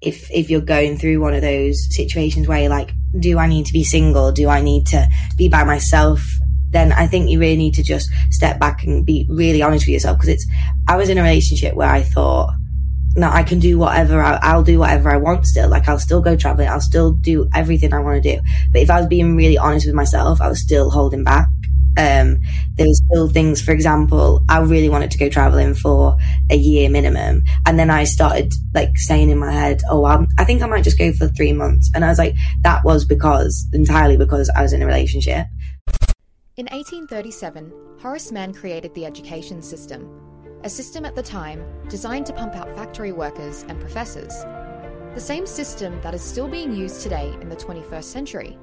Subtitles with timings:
[0.00, 3.66] if if you're going through one of those situations where you're like, do I need
[3.66, 4.30] to be single?
[4.32, 6.22] Do I need to be by myself?
[6.70, 9.94] Then I think you really need to just step back and be really honest with
[9.94, 10.46] yourself because it's.
[10.88, 12.52] I was in a relationship where I thought,
[13.16, 14.20] no, I can do whatever.
[14.20, 15.70] I, I'll do whatever I want still.
[15.70, 16.68] Like I'll still go traveling.
[16.68, 18.42] I'll still do everything I want to do.
[18.72, 21.48] But if I was being really honest with myself, I was still holding back.
[21.96, 22.38] Um,
[22.74, 26.16] there was still things, for example, I really wanted to go traveling for
[26.50, 27.42] a year minimum.
[27.64, 30.84] And then I started like saying in my head, oh, I'm, I think I might
[30.84, 31.90] just go for three months.
[31.94, 35.46] And I was like, that was because entirely because I was in a relationship.
[36.56, 40.08] In 1837, Horace Mann created the education system,
[40.64, 44.32] a system at the time designed to pump out factory workers and professors.
[45.14, 48.58] The same system that is still being used today in the 21st century.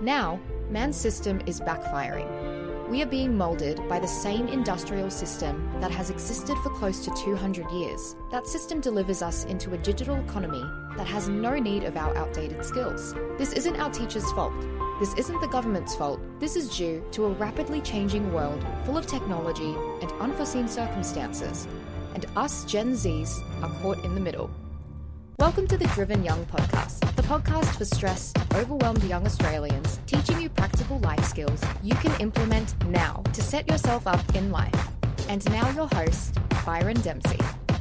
[0.00, 0.40] Now,
[0.70, 2.54] Mann's system is backfiring
[2.88, 7.14] we are being moulded by the same industrial system that has existed for close to
[7.16, 8.14] 200 years.
[8.30, 10.62] That system delivers us into a digital economy
[10.96, 13.14] that has no need of our outdated skills.
[13.38, 14.52] This isn't our teachers' fault.
[15.00, 16.20] This isn't the government's fault.
[16.40, 21.66] This is due to a rapidly changing world full of technology and unforeseen circumstances.
[22.14, 24.50] And us Gen Zs are caught in the middle.
[25.38, 30.48] Welcome to the Driven Young Podcast, the podcast for stressed, overwhelmed young Australians, teaching you
[30.48, 34.88] practical life skills you can implement now to set yourself up in life.
[35.28, 37.38] And now, your host, Byron Dempsey.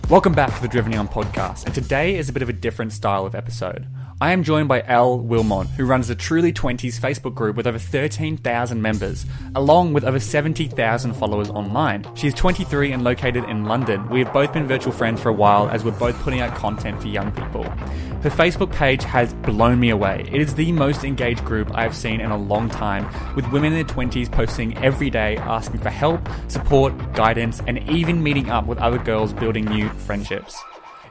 [0.09, 2.91] Welcome back to the Driven Young Podcast, and today is a bit of a different
[2.91, 3.87] style of episode.
[4.23, 7.77] I am joined by Elle Wilmot, who runs the Truly 20s Facebook group with over
[7.77, 12.07] 13,000 members, along with over 70,000 followers online.
[12.15, 14.07] She is 23 and located in London.
[14.07, 17.01] We have both been virtual friends for a while as we're both putting out content
[17.01, 17.63] for young people.
[17.63, 20.25] Her Facebook page has blown me away.
[20.31, 23.73] It is the most engaged group I have seen in a long time, with women
[23.73, 28.67] in their 20s posting every day asking for help, support, guidance, and even meeting up
[28.67, 30.63] with other girls building new friendships.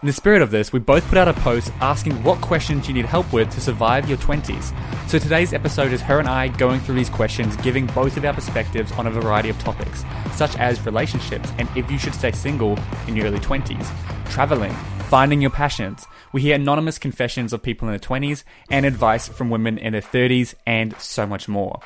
[0.02, 2.94] In the spirit of this, we both put out a post asking what questions you
[2.94, 4.74] need help with to survive your 20s.
[5.08, 8.34] So today's episode is her and I going through these questions, giving both of our
[8.34, 12.76] perspectives on a variety of topics, such as relationships and if you should stay single
[13.06, 13.86] in your early 20s,
[14.28, 14.74] traveling,
[15.12, 19.50] finding your passions, we hear anonymous confessions of people in their 20s and advice from
[19.50, 21.78] women in their 30s and so much more.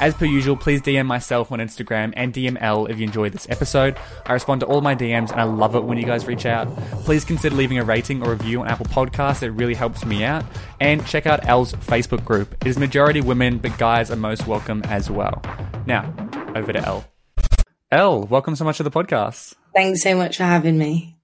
[0.00, 3.48] As per usual, please DM myself on Instagram and DM Elle if you enjoyed this
[3.48, 3.96] episode.
[4.26, 6.66] I respond to all my DMs and I love it when you guys reach out.
[7.04, 10.44] Please consider leaving a rating or review on Apple Podcasts, it really helps me out.
[10.80, 12.52] And check out Elle's Facebook group.
[12.62, 15.40] It is majority women, but guys are most welcome as well.
[15.86, 16.12] Now,
[16.56, 17.04] over to Elle.
[17.92, 19.54] Elle, welcome so much to the podcast.
[19.72, 21.16] Thanks so much for having me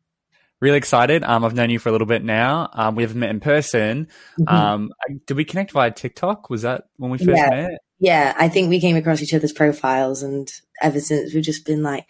[0.60, 1.24] really excited.
[1.24, 2.70] Um, I've known you for a little bit now.
[2.72, 4.08] Um, we haven't met in person.
[4.40, 4.54] Mm-hmm.
[4.54, 4.92] Um,
[5.26, 6.50] did we connect via TikTok?
[6.50, 7.50] Was that when we first yeah.
[7.50, 7.80] met?
[8.00, 10.48] Yeah, I think we came across each other's profiles, and
[10.80, 12.06] ever since we've just been like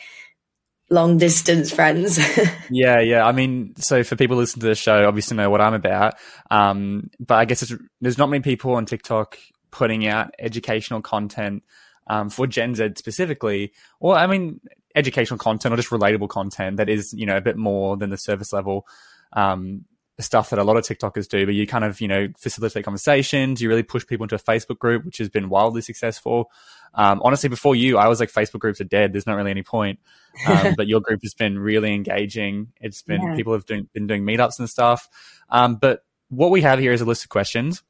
[0.90, 2.18] long distance friends.
[2.70, 3.26] yeah, yeah.
[3.26, 6.14] I mean, so for people listening to the show, obviously know what I'm about.
[6.50, 9.38] Um, but I guess there's not many people on TikTok
[9.70, 11.62] putting out educational content
[12.06, 14.60] um, for Gen Z specifically, or I mean,
[14.98, 18.18] educational content or just relatable content that is, you know, a bit more than the
[18.18, 18.86] service level
[19.32, 19.84] um,
[20.20, 21.46] stuff that a lot of TikTokers do.
[21.46, 23.60] But you kind of, you know, facilitate conversations.
[23.60, 26.50] You really push people into a Facebook group, which has been wildly successful.
[26.94, 29.12] Um, honestly, before you, I was like, Facebook groups are dead.
[29.12, 30.00] There's not really any point.
[30.46, 32.72] Um, but your group has been really engaging.
[32.80, 33.36] It's been yeah.
[33.36, 35.08] people have doing, been doing meetups and stuff.
[35.50, 37.82] Um, but what we have here is a list of questions.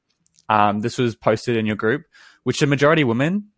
[0.48, 2.04] Um, this was posted in your group,
[2.42, 3.48] which are majority women.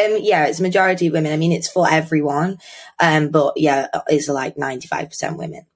[0.00, 1.32] Um, yeah, it's majority women.
[1.32, 2.58] I mean, it's for everyone.
[2.98, 5.66] Um, but yeah, it's like 95% women.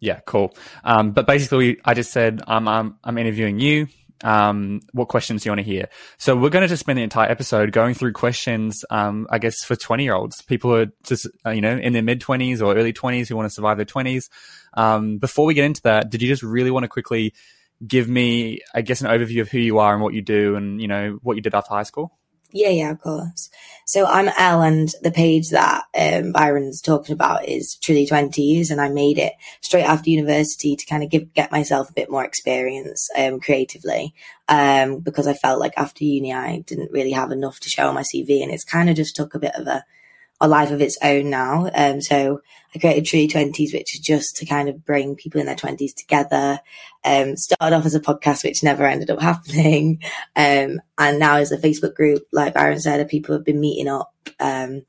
[0.00, 0.54] Yeah, cool.
[0.84, 3.88] Um, but basically, I just said, um, I'm, I'm interviewing you.
[4.24, 5.88] Um, what questions do you want to hear?
[6.18, 9.62] So we're going to just spend the entire episode going through questions, um, I guess
[9.62, 12.62] for 20 year olds, people who are just, uh, you know, in their mid twenties
[12.62, 14.30] or early twenties who want to survive their twenties.
[14.74, 17.34] Um, before we get into that, did you just really want to quickly
[17.86, 20.80] give me, I guess, an overview of who you are and what you do and,
[20.80, 22.16] you know, what you did after high school?
[22.52, 23.50] Yeah, yeah, of course.
[23.84, 28.80] So I'm Elle, and the page that um, Byron's talking about is Truly Twenties, and
[28.80, 32.24] I made it straight after university to kind of give get myself a bit more
[32.24, 34.14] experience um, creatively,
[34.48, 37.94] um, because I felt like after uni I didn't really have enough to show on
[37.94, 39.84] my CV, and it's kind of just took a bit of a
[40.40, 41.70] a life of its own now.
[41.74, 42.40] Um, so
[42.74, 45.94] I created Truly Twenties, which is just to kind of bring people in their twenties
[45.94, 46.60] together.
[47.04, 50.02] Um, started off as a podcast, which never ended up happening.
[50.34, 54.12] Um, and now as a Facebook group, like Byron said, people have been meeting up,
[54.40, 54.82] um,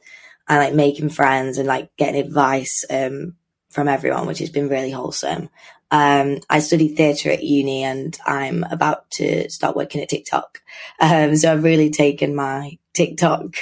[0.49, 3.35] and like making friends and like getting advice, um,
[3.69, 5.49] from everyone, which has been really wholesome.
[5.91, 10.61] Um, I studied theatre at uni and I'm about to start working at TikTok.
[10.99, 13.55] Um, so I've really taken my TikTok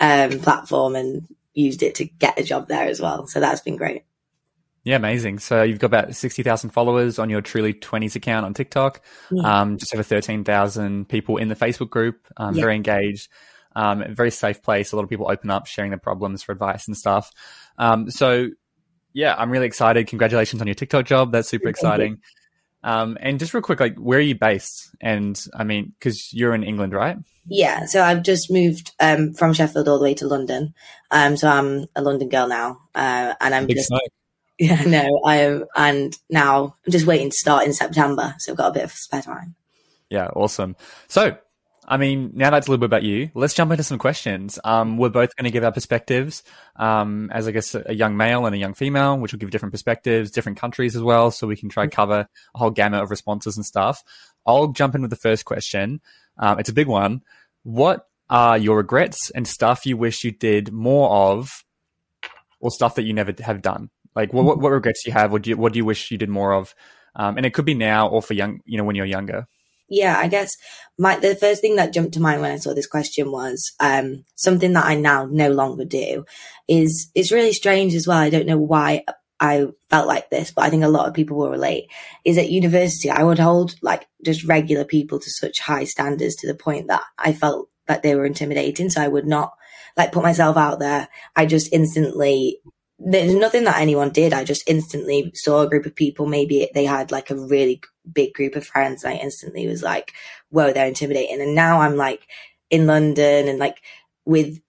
[0.00, 3.26] um, platform and used it to get a job there as well.
[3.26, 4.04] So that's been great.
[4.82, 5.40] Yeah, amazing.
[5.40, 9.02] So you've got about 60,000 followers on your Truly 20s account on TikTok.
[9.30, 9.60] Yeah.
[9.60, 12.62] Um, just over 13,000 people in the Facebook group, um, Yeah.
[12.62, 13.28] very engaged,
[13.76, 14.92] um, very safe place.
[14.92, 17.30] A lot of people open up, sharing their problems for advice and stuff.
[17.76, 18.48] Um, so
[19.12, 20.06] yeah, I'm really excited.
[20.06, 21.32] Congratulations on your TikTok job.
[21.32, 21.82] That's super Thank you.
[22.82, 23.00] Exciting.
[23.00, 24.94] Um, and just real quick, like, where are you based?
[25.00, 27.16] And I mean, cause you're in England, right?
[27.46, 30.74] Yeah, so I've just moved um, from Sheffield all the way to London.
[31.10, 34.02] Um, so I'm a London girl now, uh, and I'm Big just smoke.
[34.58, 38.34] yeah, no, I am, and now I'm just waiting to start in September.
[38.38, 39.56] So I've got a bit of spare time.
[40.10, 40.76] Yeah, awesome.
[41.08, 41.36] So,
[41.90, 43.30] I mean, now that's a little bit about you.
[43.34, 44.60] Let's jump into some questions.
[44.62, 46.44] Um, we're both going to give our perspectives
[46.76, 49.72] um, as, I guess, a young male and a young female, which will give different
[49.72, 53.56] perspectives, different countries as well, so we can try cover a whole gamut of responses
[53.56, 54.04] and stuff.
[54.46, 56.00] I'll jump in with the first question.
[56.38, 57.22] Um, it's a big one.
[57.64, 61.64] What are your regrets and stuff you wish you did more of,
[62.60, 63.90] or stuff that you never have done?
[64.14, 66.12] Like, what, what, what regrets do you have, or do you, what do you wish
[66.12, 66.72] you did more of?
[67.16, 69.48] Um, and it could be now or for young, you know, when you're younger.
[69.90, 70.56] Yeah, I guess
[70.96, 74.24] my the first thing that jumped to mind when I saw this question was um,
[74.36, 76.24] something that I now no longer do.
[76.68, 78.18] Is it's really strange as well.
[78.18, 79.04] I don't know why
[79.40, 81.90] I felt like this, but I think a lot of people will relate.
[82.24, 86.46] Is at university I would hold like just regular people to such high standards to
[86.46, 88.90] the point that I felt that they were intimidating.
[88.90, 89.52] So I would not
[89.96, 91.08] like put myself out there.
[91.34, 92.60] I just instantly
[93.02, 94.32] there's nothing that anyone did.
[94.32, 96.26] I just instantly saw a group of people.
[96.26, 97.80] Maybe they had like a really
[98.12, 99.02] big group of friends.
[99.02, 100.12] And I instantly was like,
[100.50, 101.40] whoa, they're intimidating.
[101.40, 102.26] And now I'm like
[102.68, 103.78] in London and like
[104.26, 104.60] with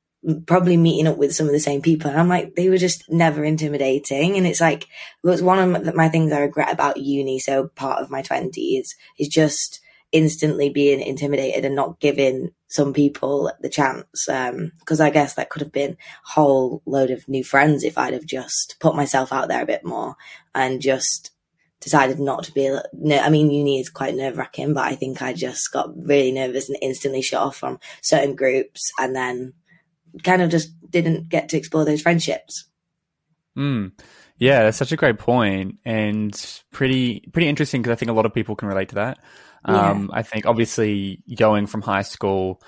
[0.45, 2.09] probably meeting up with some of the same people.
[2.09, 4.37] And I'm like, they were just never intimidating.
[4.37, 4.87] And it's like, it
[5.23, 7.39] was one of my things I regret about uni.
[7.39, 9.80] So part of my twenties is just
[10.11, 14.27] instantly being intimidated and not giving some people the chance.
[14.27, 17.97] Um, cause I guess that could have been a whole load of new friends if
[17.97, 20.15] I'd have just put myself out there a bit more
[20.53, 21.31] and just
[21.79, 25.21] decided not to be, no, I mean, uni is quite nerve wracking, but I think
[25.21, 29.53] I just got really nervous and instantly shut off from certain groups and then
[30.23, 32.65] kind of just didn't get to explore those friendships.
[33.57, 33.91] Mm.
[34.37, 36.33] Yeah, that's such a great point and
[36.71, 39.19] pretty pretty interesting because I think a lot of people can relate to that.
[39.63, 42.61] Um, I think obviously going from high school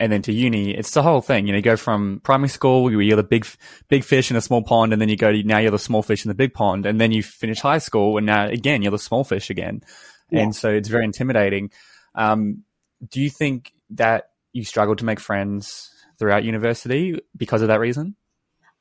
[0.00, 1.46] and then to uni, it's the whole thing.
[1.46, 3.46] You know, you go from primary school you're the big
[3.88, 6.02] big fish in a small pond, and then you go to now you're the small
[6.02, 8.90] fish in the big pond, and then you finish high school, and now again you're
[8.90, 9.82] the small fish again,
[10.30, 10.42] Yeah.
[10.42, 11.70] and so it's very intimidating.
[12.14, 12.64] Um,
[13.08, 18.16] do you think that you struggled to make friends throughout university because of that reason?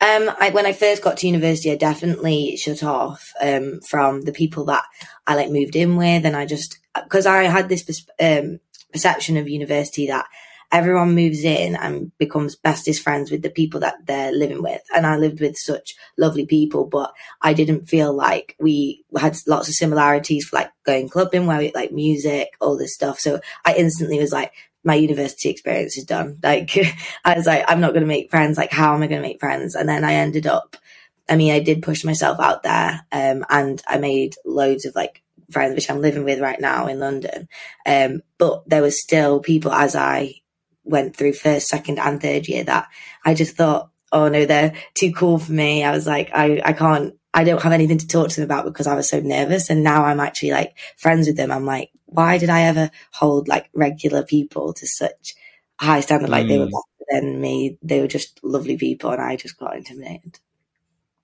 [0.03, 4.33] Um, I, when I first got to university, I definitely shut off um, from the
[4.33, 4.83] people that
[5.25, 8.59] I like moved in with, and I just because I had this um,
[8.91, 10.25] perception of university that
[10.73, 15.05] everyone moves in and becomes bestest friends with the people that they're living with, and
[15.07, 19.75] I lived with such lovely people, but I didn't feel like we had lots of
[19.75, 23.19] similarities for like going clubbing, where we like music, all this stuff.
[23.19, 24.51] So I instantly was like,
[24.83, 26.39] my university experience is done.
[26.43, 26.77] Like,
[27.25, 28.57] I was like, I'm not going to make friends.
[28.57, 29.75] Like, how am I going to make friends?
[29.75, 30.75] And then I ended up,
[31.29, 35.23] I mean, I did push myself out there, um, and I made loads of like
[35.51, 37.47] friends, which I'm living with right now in London.
[37.85, 40.35] Um, but there was still people as I
[40.83, 42.89] went through first, second, and third year that
[43.23, 45.83] I just thought, oh no, they're too cool for me.
[45.83, 48.65] I was like, I, I can't, I don't have anything to talk to them about
[48.65, 49.69] because I was so nervous.
[49.69, 51.51] And now I'm actually like friends with them.
[51.51, 55.35] I'm like, why did I ever hold like regular people to such
[55.79, 56.29] high standard?
[56.29, 56.71] Like they were Mm.
[56.71, 57.77] better than me.
[57.81, 60.39] They were just lovely people and I just got intimidated.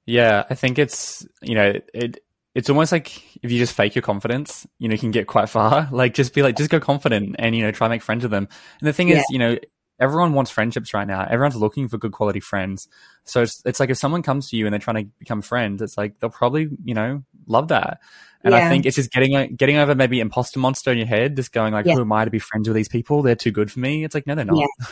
[0.05, 2.19] Yeah, I think it's you know it
[2.55, 5.49] it's almost like if you just fake your confidence, you know, you can get quite
[5.49, 5.87] far.
[5.93, 8.31] Like just be like, just go confident and you know, try and make friends with
[8.31, 8.47] them.
[8.81, 9.57] And the thing is, you know,
[9.99, 11.25] everyone wants friendships right now.
[11.29, 12.87] Everyone's looking for good quality friends.
[13.23, 15.81] So it's it's like if someone comes to you and they're trying to become friends,
[15.81, 17.99] it's like they'll probably you know love that.
[18.43, 21.51] And I think it's just getting getting over maybe imposter monster in your head, just
[21.51, 21.95] going like, Yeah.
[21.95, 23.21] who am I to be friends with these people?
[23.21, 24.03] They're too good for me.
[24.03, 24.57] It's like no, they're not.
[24.59, 24.85] Yeah.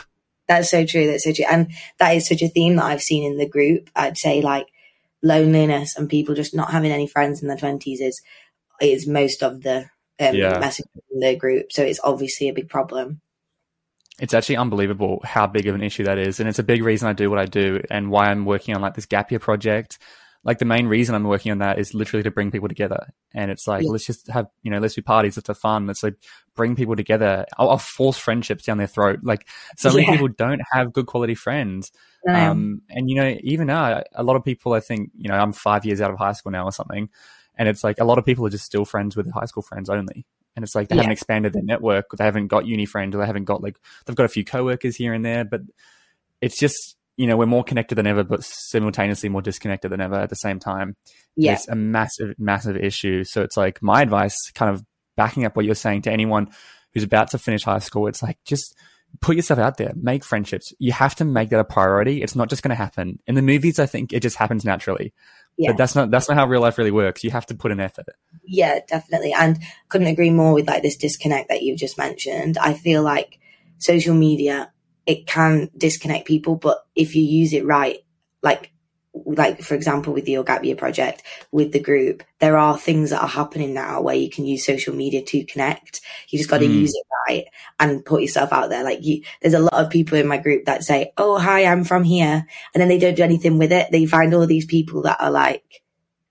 [0.48, 1.06] That's so true.
[1.06, 1.44] That's so true.
[1.50, 3.90] And that is such a theme that I've seen in the group.
[3.96, 4.66] I'd say like
[5.22, 8.20] loneliness and people just not having any friends in their twenties is
[8.80, 9.86] is most of the
[10.20, 10.58] um, Yeah.
[10.58, 11.72] message in the group.
[11.72, 13.20] So it's obviously a big problem.
[14.20, 16.40] it's actually unbelievable how big of an issue that is.
[16.40, 18.80] And it's a big reason I do what I do and why I'm working on
[18.82, 19.98] like this gap year project.
[20.44, 23.08] Like the main reason I'm working on that is literally to bring people together.
[23.34, 23.90] And it's like, Yeah.
[23.90, 25.36] let's just have, you know, let's do parties.
[25.36, 25.86] Let's have fun.
[25.86, 26.14] Let's like
[26.54, 27.44] bring people together.
[27.58, 29.20] I'll, I'll force friendships down their throat.
[29.22, 30.12] Like so many Yeah.
[30.12, 31.90] people don't have good quality friends.
[32.28, 35.34] Um, Um, and you know, even now, a lot of people, I think, you know,
[35.36, 37.08] I'm five years out of high school now or something.
[37.56, 39.90] And it's like a lot of people are just still friends with high school friends
[39.90, 40.24] only.
[40.54, 41.02] And it's like they Yeah.
[41.02, 43.78] haven't expanded their network, or they haven't got uni friends, or they haven't got like
[44.06, 45.62] they've got a few coworkers here and there, but
[46.40, 50.14] it's just you know, we're more connected than ever, but simultaneously more disconnected than ever
[50.14, 50.96] at the same time.
[51.36, 51.54] Yeah.
[51.54, 53.24] It's a massive, massive issue.
[53.24, 54.84] So it's like my advice, kind of
[55.16, 56.48] backing up what you're saying to anyone
[56.94, 58.76] who's about to finish high school, it's like just
[59.20, 60.72] put yourself out there, make friendships.
[60.78, 62.22] You have to make that a priority.
[62.22, 63.18] It's not just going to happen.
[63.26, 65.12] In the movies, I think it just happens naturally.
[65.56, 65.70] Yeah.
[65.70, 67.24] But that's not that's not how real life really works.
[67.24, 68.06] You have to put an effort.
[68.44, 69.32] Yeah, definitely.
[69.32, 69.58] And
[69.88, 72.58] couldn't agree more with like this disconnect that you've just mentioned.
[72.58, 73.40] I feel like
[73.78, 74.72] social media,
[75.08, 77.98] it can disconnect people, but if you use it right,
[78.42, 78.70] like
[79.24, 83.20] like for example with your gap year project with the group there are things that
[83.20, 86.02] are happening now where you can use social media to connect.
[86.28, 86.82] You just got to Mm.
[86.82, 87.46] use it right
[87.80, 88.84] and put yourself out there.
[88.84, 91.84] Like you there's a lot of people in my group that say oh hi i'm
[91.84, 93.90] from here and then they don't do anything with it.
[93.90, 95.82] They find all these people that are like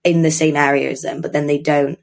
[0.04, 2.00] in the same area as them but then they don't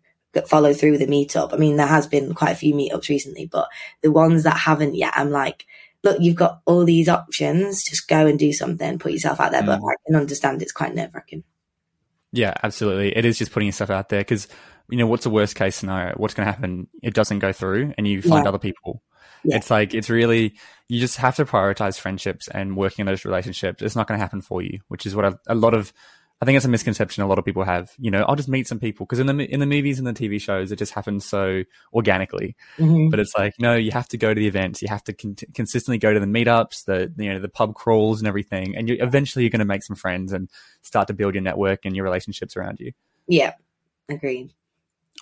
[0.46, 1.54] follow through with the meetup.
[1.54, 3.68] I mean there has been quite a few meetups recently but
[4.02, 5.64] the ones that haven't yet i'm like
[6.04, 7.82] look, you've got all these options.
[7.82, 9.62] Just go and do something, put yourself out there.
[9.62, 9.90] But Mm.
[9.90, 11.42] I can understand it's quite nerve wracking.
[12.32, 13.16] Yeah, absolutely.
[13.16, 14.49] It is just putting yourself out there because
[14.90, 16.14] you know what's the worst case scenario?
[16.16, 16.88] What's going to happen?
[17.02, 18.49] It doesn't go through, and you find Yeah.
[18.49, 19.02] other people.
[19.44, 19.56] Yeah.
[19.56, 20.54] It's like it's really
[20.88, 23.82] you just have to prioritize friendships and working on those relationships.
[23.82, 25.92] It's not going to happen for you, which is what a lot of
[26.44, 27.94] I think it's a misconception a lot of people have.
[27.98, 30.12] You know, I'll just meet some people because in the in the movies and the
[30.12, 32.54] TV shows it just happens so organically.
[32.76, 33.08] Mm-hmm.
[33.08, 34.82] But it's like no, you have to go to the events.
[34.82, 38.20] You have to con- consistently go to the meetups, the you know the pub crawls
[38.20, 40.50] and everything, and you eventually you're going to make some friends and
[40.82, 42.92] start to build your network and your relationships around you.
[43.26, 43.54] Yeah,
[44.10, 44.52] agreed.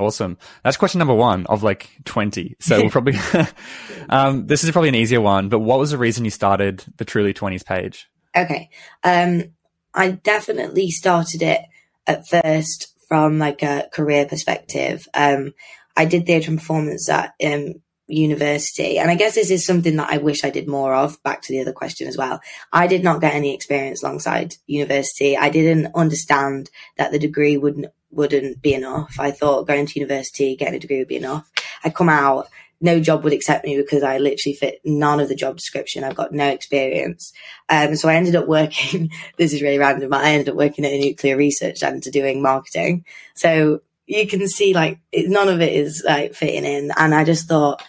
[0.00, 0.38] Awesome.
[0.64, 2.56] That's question number one of like 20.
[2.60, 3.14] So we'll probably,
[4.08, 7.04] um, this is probably an easier one, but what was the reason you started the
[7.04, 8.08] Truly 20s page?
[8.34, 8.70] Okay.
[9.04, 9.52] Um,
[9.94, 11.60] I definitely started it
[12.06, 15.06] at first from like a career perspective.
[15.14, 15.52] Um,
[15.96, 17.74] I did theatre and performance at um,
[18.06, 21.22] university, and I guess this is something that I wish I did more of.
[21.22, 22.40] Back to the other question as well.
[22.72, 25.36] I did not get any experience alongside university.
[25.36, 29.16] I didn't understand that the degree wouldn't wouldn't be enough.
[29.18, 31.50] I thought going to university, getting a degree would be enough.
[31.84, 32.48] I come out,
[32.82, 36.04] no job would accept me because I literally fit none of the job description.
[36.04, 37.32] I've got no experience.
[37.68, 40.84] Um, so I ended up working, this is really random, but I ended up working
[40.84, 43.04] at a nuclear research centre doing marketing.
[43.34, 46.90] So you can see like it, none of it is like fitting in.
[46.96, 47.82] And I just thought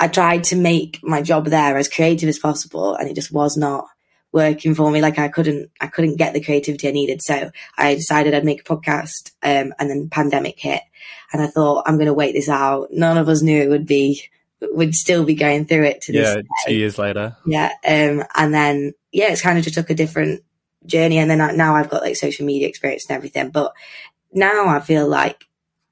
[0.00, 3.56] I tried to make my job there as creative as possible and it just was
[3.56, 3.86] not
[4.36, 5.00] working for me.
[5.00, 7.22] Like I couldn't, I couldn't get the creativity I needed.
[7.22, 9.32] So I decided I'd make a podcast.
[9.42, 10.82] Um, and then pandemic hit
[11.32, 12.88] and I thought I'm going to wait this out.
[12.92, 14.22] None of us knew it would be,
[14.60, 17.36] would still be going through it to this Yeah, two years later.
[17.46, 17.70] yeah.
[17.86, 20.42] Um, and then, yeah, it's kind of just took a different
[20.84, 21.18] journey.
[21.18, 23.50] And then I, now I've got like social media experience and everything.
[23.50, 23.72] But
[24.32, 25.46] now I feel like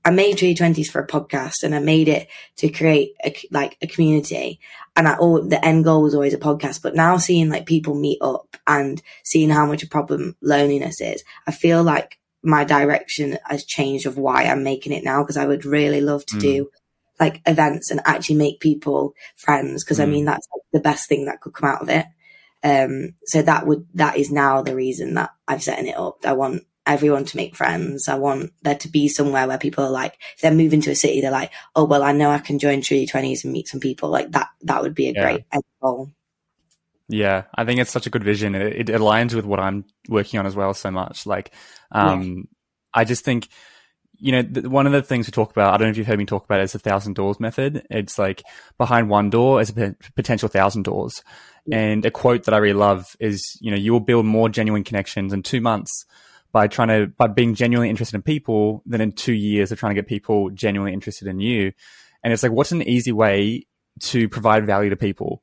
[0.05, 3.77] I made Truly Twenties for a podcast and I made it to create a, like
[3.81, 4.61] a community.
[4.97, 6.83] And I, all the end goal was always a podcast.
[6.83, 11.25] But now seeing like people meet up and seeing how much a problem loneliness is,
[11.47, 15.25] I feel like my direction has changed of why I'm making it now.
[15.25, 16.41] Cause I would really love to Mm.
[16.41, 16.71] do
[17.19, 19.85] like events and actually make people friends.
[19.85, 20.11] Cause I Mm.
[20.11, 22.05] mean, that's like, the best thing that could come out of it.
[22.63, 26.19] Um, so that would, that is now the reason that I've setting it up.
[26.27, 28.09] I want everyone to make friends.
[28.09, 30.95] I want there to be somewhere where people are like, if they're moving to a
[30.95, 33.81] city, they're like, oh, well, I know I can join Truly 20s and meet some
[33.81, 34.11] people.
[34.11, 35.23] Like that, that would be a Yeah.
[35.23, 36.11] great end goal.
[37.09, 38.55] Yeah, I think it's such a good vision.
[38.55, 41.27] It, it aligns with what I'm working on as well so much.
[41.27, 41.53] Like,
[41.93, 42.49] um,
[42.95, 43.49] I just think,
[44.17, 46.07] you know, th- one of the things we talk about, I don't know if you've
[46.07, 47.87] heard me talk about it, is the thousand doors method.
[47.91, 48.43] It's like
[48.79, 51.23] behind one door is a p- potential thousand doors.
[51.67, 51.79] Yeah.
[51.79, 54.85] And a quote that I really love is, you know, you will build more genuine
[54.85, 56.07] connections in two months
[56.55, 59.91] by trying to, by being genuinely interested in people than in two years of trying
[59.91, 61.73] to get people genuinely interested in you.
[62.23, 63.67] And it's like, what's an easy way
[64.03, 65.43] to provide value to people?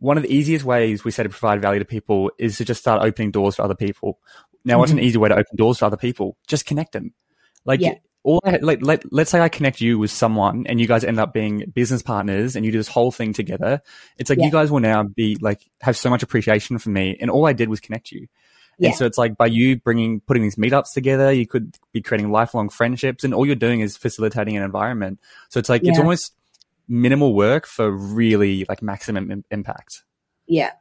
[0.00, 2.80] One of the easiest ways we say to provide value to people is to just
[2.80, 4.18] start opening doors for other people.
[4.64, 5.06] Now, what's an mm-hmm.
[5.06, 6.36] easy way to open doors for other people?
[6.48, 7.14] Just connect them.
[7.64, 7.94] Like, Yeah.
[8.24, 11.20] all I, like, let, let's say I connect you with someone and you guys end
[11.20, 13.80] up being business partners and you do this whole thing together.
[14.18, 14.46] It's like Yeah.
[14.46, 17.16] you guys will now be like, have so much appreciation for me.
[17.20, 18.26] And all I did was connect you.
[18.78, 18.88] Yeah.
[18.88, 22.30] And so it's like by you bringing, putting these meetups together, you could be creating
[22.30, 25.18] lifelong friendships and all you're doing is facilitating an environment.
[25.48, 26.32] So it's like, it's almost
[26.86, 30.04] minimal work for really like maximum Im- impact.
[30.46, 30.72] Yeah.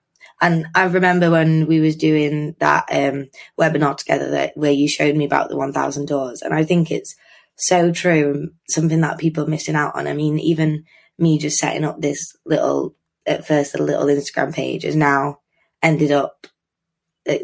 [0.42, 3.28] And I remember when we was doing that um,
[3.60, 6.42] webinar together that where you showed me about the 1000 doors.
[6.42, 7.16] And I think it's
[7.56, 8.32] so true.
[8.32, 10.08] and Something that people are missing out on.
[10.08, 10.84] I mean, even
[11.18, 15.40] me just setting up this little, at first, a little Instagram page has now
[15.82, 16.46] ended up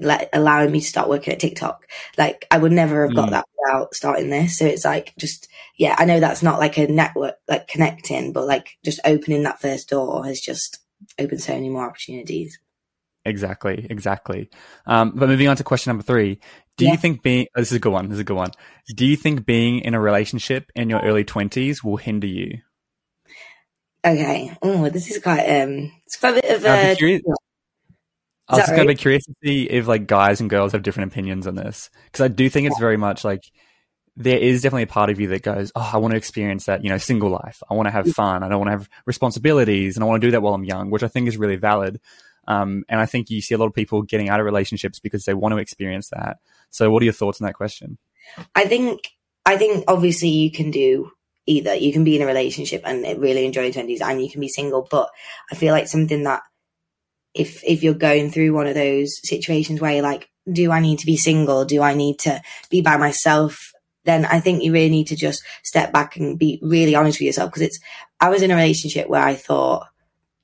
[0.01, 1.85] like allowing me to start working at TikTok.
[2.17, 3.31] Like I would never have got Mm.
[3.31, 4.57] that without starting this.
[4.57, 5.47] So it's like just,
[5.77, 9.61] yeah, I know that's not like a network, like connecting, but like just opening that
[9.61, 10.79] first door has just
[11.19, 12.59] opened so many more opportunities.
[13.25, 14.49] Exactly, exactly.
[14.85, 16.39] Um, but moving on to question number three,
[16.77, 16.91] do Yeah.
[16.91, 18.09] you think being oh, this is a good one?
[18.09, 18.51] This is a good one.
[18.95, 22.59] Do you think being in a relationship in your early twenties will hinder you?
[24.05, 24.57] Okay.
[24.61, 26.95] Oh, this is quite um, it's quite a bit of a.
[28.53, 30.83] I was just going to be curious to see if like guys and girls have
[30.83, 33.43] different opinions on this because I do think it's very much like
[34.15, 36.83] there is definitely a part of you that goes, oh, I want to experience that
[36.83, 37.61] you know single life.
[37.69, 38.43] I want to have fun.
[38.43, 40.91] I don't want to have responsibilities, and I want to do that while I'm young,
[40.91, 41.99] which I think is really valid.
[42.47, 45.23] Um, and I think you see a lot of people getting out of relationships because
[45.23, 46.37] they want to experience that.
[46.69, 47.97] So, what are your thoughts on that question?
[48.53, 49.09] I think
[49.45, 51.11] I think obviously you can do
[51.45, 51.73] either.
[51.75, 54.49] You can be in a relationship and really enjoy your twenties, and you can be
[54.49, 54.87] single.
[54.89, 55.09] But
[55.51, 56.41] I feel like something that
[57.33, 60.99] if if you're going through one of those situations where you're like, do I need
[60.99, 61.65] to be single?
[61.65, 63.71] Do I need to be by myself?
[64.05, 67.27] Then I think you really need to just step back and be really honest with
[67.27, 67.79] yourself because it's.
[68.19, 69.87] I was in a relationship where I thought.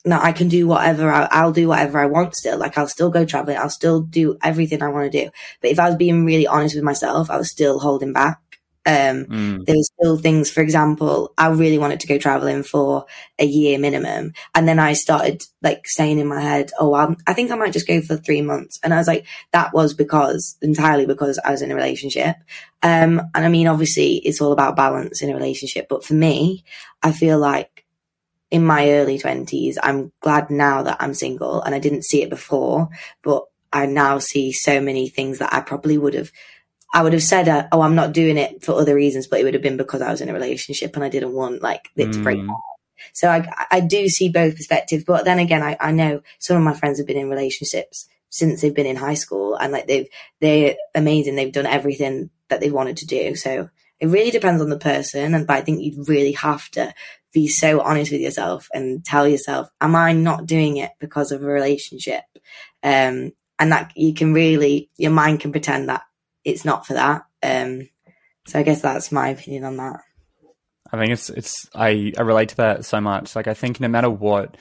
[0.05, 1.11] No, I can do whatever.
[1.11, 2.57] I, I'll do whatever I want still.
[2.57, 3.57] Like I'll still go traveling.
[3.57, 5.29] I'll still do everything I want to do.
[5.61, 8.48] But if I was being really honest with myself, I was still holding back.
[8.85, 13.05] Um, Mm, there was still things, for example, I really wanted to go traveling for
[13.37, 14.33] a year minimum.
[14.55, 17.73] And then I started like saying in my head, oh, I'm, I think I might
[17.73, 18.79] just go for three months.
[18.81, 22.37] And I was like, that was because entirely because I was in a relationship.
[22.81, 25.87] Um, and I mean, obviously it's all about balance in a relationship.
[25.89, 26.63] But for me,
[27.03, 27.85] I feel like
[28.49, 32.29] in my early twenties, I'm glad now that I'm single and I didn't see it
[32.29, 32.89] before,
[33.21, 36.31] but I now see so many things that I probably would have
[36.93, 39.43] I would have said, uh, "Oh, I'm not doing it for other reasons," but it
[39.43, 42.11] would have been because I was in a relationship and I didn't want like it
[42.13, 42.39] to break.
[42.39, 42.55] Mm.
[43.13, 46.63] So I, I do see both perspectives, but then again, I, I know some of
[46.63, 50.07] my friends have been in relationships since they've been in high school, and like they've
[50.41, 51.35] they're amazing.
[51.35, 53.35] They've done everything that they wanted to do.
[53.35, 53.69] So
[53.99, 56.93] it really depends on the person, and but I think you really have to
[57.31, 61.43] be so honest with yourself and tell yourself, "Am I not doing it because of
[61.43, 62.23] a relationship?"
[62.81, 66.03] Um, and that you can really, your mind can pretend that
[66.43, 67.23] it's not for that.
[67.43, 67.89] Um,
[68.47, 70.01] so I guess that's my opinion on that.
[70.91, 73.35] I think it's it's I, I relate to that so much.
[73.35, 74.57] Like I think no matter what,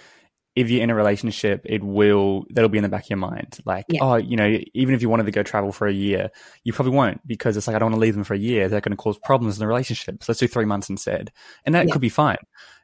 [0.54, 3.58] if you're in a relationship, it will that'll be in the back of your mind.
[3.64, 4.00] Like, Yeah.
[4.02, 6.30] oh, you know, even if you wanted to go travel for a year,
[6.64, 8.68] you probably won't because it's like I don't want to leave them for a year.
[8.68, 10.22] They're going to cause problems in the relationship.
[10.22, 11.30] So let's do three months instead,
[11.64, 11.92] and that Yeah.
[11.92, 12.38] could be fine.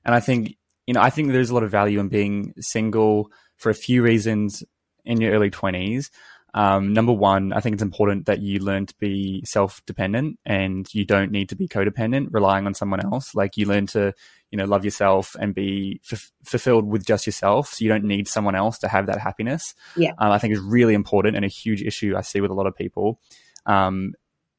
[0.04, 3.30] And I think you know, I think there's a lot of value in being single
[3.56, 4.62] for a few reasons
[5.04, 6.10] in your early twenties.
[6.54, 10.86] Um, number one, I think it's important that you learn to be self dependent and
[10.94, 13.34] you don't need to be codependent, relying on someone else.
[13.34, 14.14] Like you learn to,
[14.52, 17.70] you know, love yourself and be f- fulfilled with just yourself.
[17.70, 19.74] So you don't need someone else to have that happiness.
[19.96, 20.12] Yeah.
[20.18, 22.68] Um, I think is really important and a huge issue I see with a lot
[22.68, 23.18] of people.
[23.66, 24.14] Um,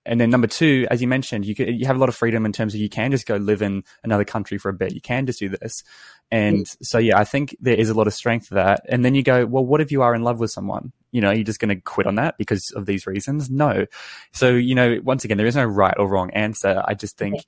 [0.06, 2.46] and then number two, as you mentioned, you can, you have a lot of freedom
[2.46, 4.94] in terms of you can just go live in another country for a bit.
[4.94, 5.84] You can just do this.
[6.32, 8.82] And so, yeah, I think there is a lot of strength to that.
[8.90, 10.92] And then you go, well, what if you are in love with someone?
[11.12, 13.50] You know, you're just going to quit on that because of these reasons?
[13.50, 13.86] No.
[14.34, 16.82] So, you know, once again, there is no right or wrong answer.
[16.86, 17.46] I just think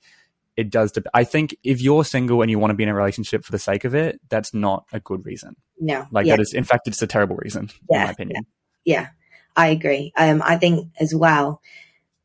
[0.56, 0.92] it does.
[0.92, 3.52] Dep- I think if you're single and you want to be in a relationship for
[3.52, 5.56] the sake of it, that's not a good reason.
[5.80, 8.46] No, Like yeah, that is, in fact, it's a terrible reason, in Yeah, my opinion.
[8.84, 9.08] yeah,
[9.56, 10.12] I agree.
[10.16, 11.60] Um, I think as well,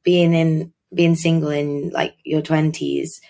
[0.04, 3.22] being in being single in like your twenties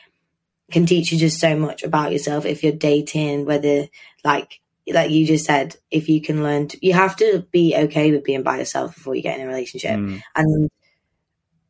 [0.71, 2.45] can teach you just so much about yourself.
[2.45, 3.88] If you're dating, whether
[4.23, 8.12] like like you just said, if you can learn, to, you have to be okay
[8.12, 9.97] with being by yourself before you get in a relationship.
[9.97, 10.69] Mm, and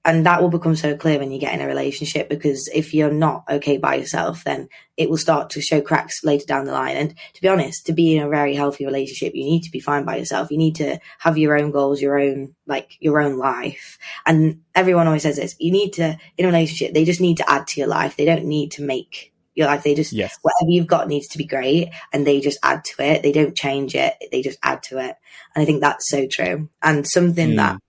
[0.05, 3.11] and that will become so clear when you get in a relationship because if you're
[3.11, 6.95] not okay by yourself then it will start to show cracks later down the line.
[6.95, 9.79] And to be honest to be in a very healthy relationship you need to be
[9.79, 10.51] fine by yourself.
[10.51, 13.97] You need to have your own goals your own like your own life.
[14.25, 17.49] And everyone always says this you need to in a relationship they just need to
[17.49, 18.17] add to your life.
[18.17, 20.37] They don't need to make your life they just yes.
[20.41, 23.23] whatever you've got needs to be great and they just add to it.
[23.23, 25.15] They don't change it they just add to it.
[25.55, 26.69] And i think that's so true.
[26.81, 27.55] And something Mm.
[27.57, 27.82] that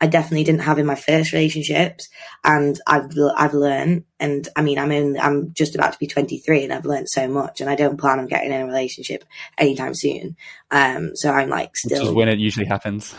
[0.00, 2.08] I definitely didn't have in my first relationships,
[2.42, 4.04] and I've I've learned.
[4.18, 7.28] And I mean, I'm in, I'm just about to be 23, and I've learned so
[7.28, 7.60] much.
[7.60, 9.24] And I don't plan on getting in a relationship
[9.58, 10.36] anytime soon.
[10.70, 13.14] Um, so I'm like Which is still, when it usually happens.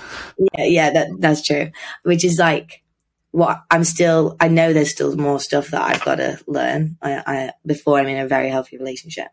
[0.57, 1.71] yeah, yeah, that that's true.
[2.03, 2.81] Which is like
[3.29, 4.35] what I'm still.
[4.39, 8.07] I know there's still more stuff that I've got to learn I, I, before I'm
[8.07, 9.27] in a very healthy relationship.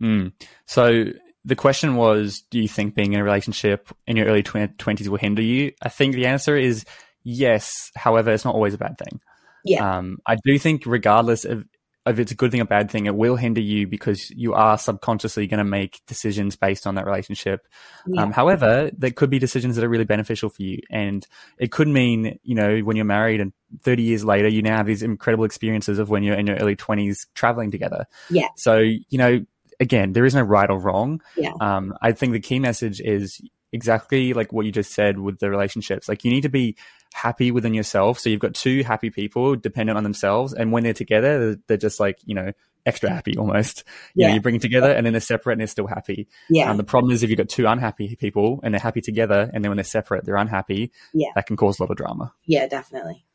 [0.00, 0.32] Mm.
[0.66, 1.06] So
[1.48, 5.16] the question was, do you think being in a relationship in your early twenties will
[5.16, 5.72] hinder you?
[5.82, 6.84] I think the answer is
[7.24, 7.90] yes.
[7.96, 9.20] However, it's not always a bad thing.
[9.64, 9.98] Yeah.
[9.98, 11.64] Um, I do think, regardless of
[12.06, 14.76] if it's a good thing or bad thing, it will hinder you because you are
[14.76, 17.66] subconsciously going to make decisions based on that relationship.
[18.06, 18.22] Yeah.
[18.22, 21.26] Um, however, there could be decisions that are really beneficial for you, and
[21.58, 24.86] it could mean, you know, when you're married and 30 years later, you now have
[24.86, 28.04] these incredible experiences of when you're in your early 20s traveling together.
[28.28, 28.48] Yeah.
[28.56, 29.46] So, you know,
[29.80, 31.20] again, there is no right or wrong.
[31.36, 31.52] Yeah.
[31.60, 33.40] Um, I think the key message is
[33.72, 36.08] exactly like what you just said with the relationships.
[36.08, 36.76] Like you need to be
[37.14, 38.18] happy within yourself.
[38.18, 41.76] So you've got two happy people dependent on themselves, and when they're together, they're, they're
[41.76, 42.52] just like you know
[42.86, 43.84] extra happy almost.
[44.14, 44.28] You Yeah.
[44.28, 46.28] know, you bring them together, and then they're separate, and they're still happy.
[46.48, 46.70] Yeah.
[46.70, 49.62] Um, the problem is if you've got two unhappy people and they're happy together, and
[49.62, 50.90] then when they're separate, they're unhappy.
[51.12, 51.28] Yeah.
[51.34, 52.32] that can cause a lot of drama.
[52.46, 53.26] yeah, definitely.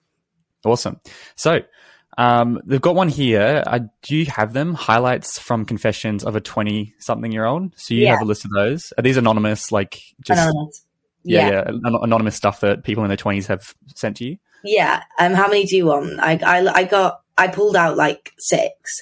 [0.65, 0.99] Awesome.
[1.35, 1.59] So,
[2.17, 3.63] um, they've got one here.
[3.65, 4.73] Uh, do you have them?
[4.73, 7.73] Highlights from confessions of a 20 something year old.
[7.77, 8.13] So you Yeah.
[8.13, 8.93] have a list of those.
[8.97, 10.83] Are these anonymous, like just, Anonymous.
[11.23, 11.63] yeah, Yeah.
[11.71, 14.37] yeah, anonymous stuff that people in their 20s have sent to you?
[14.63, 15.03] Yeah.
[15.19, 16.19] Um, how many do you want?
[16.19, 19.01] I, I, I got, I pulled out like six.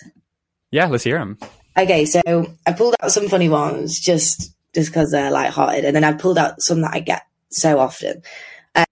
[0.72, 1.38] Yeah, let's hear them.
[1.78, 2.22] Okay, so
[2.66, 6.38] I pulled out some funny ones just just because they're light-hearted, and then I pulled
[6.38, 8.22] out some that I get so often.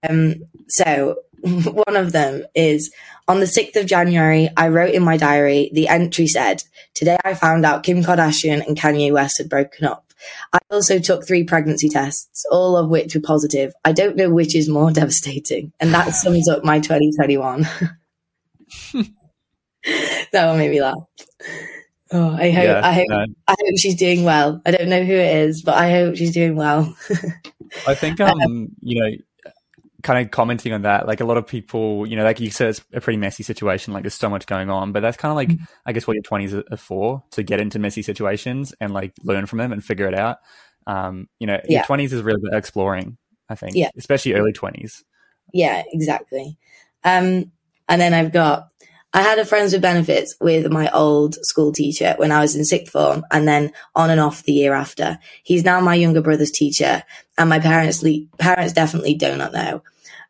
[0.08, 0.34] Um,
[0.68, 1.16] so
[1.86, 2.92] one of them is
[3.28, 4.48] on the sixth of January.
[4.56, 5.70] I wrote in my diary.
[5.72, 6.62] The entry said,
[6.94, 10.04] "Today I found out Kim Kardashian and Kanye West had broken up."
[10.52, 13.72] I also took three pregnancy tests, all of which were positive.
[13.84, 17.62] I don't know which is more devastating, and that sums up my 2021.
[20.32, 20.98] that one made me laugh.
[22.12, 23.24] Oh, I hope, Yeah, I hope, no.
[23.46, 24.60] I hope she's doing well.
[24.66, 26.96] I don't know who it is, but I hope she's doing well.
[27.86, 29.16] I think, um, you know,
[30.02, 32.70] kind of commenting on that, like a lot of people, you know, like you said,
[32.70, 33.92] it's a pretty messy situation.
[33.92, 35.64] Like there's so much going on, but that's kind of like, Mm-hmm.
[35.86, 39.46] I guess, what your 20s are- for to get into messy situations and like learn
[39.46, 40.38] from them and figure it out.
[40.86, 43.16] Um, you know, your 20s is really about exploring,
[43.48, 43.90] I think, Yeah.
[43.96, 45.02] especially early 20s.
[45.52, 46.56] Yeah, exactly.
[47.04, 47.50] Um,
[47.88, 48.68] and then I've got,
[49.12, 52.64] I had a friends with benefits with my old school teacher when I was in
[52.64, 55.18] sixth form and then on and off the year after.
[55.42, 57.02] He's now my younger brother's teacher
[57.36, 59.82] and my parents, le- parents definitely do not know.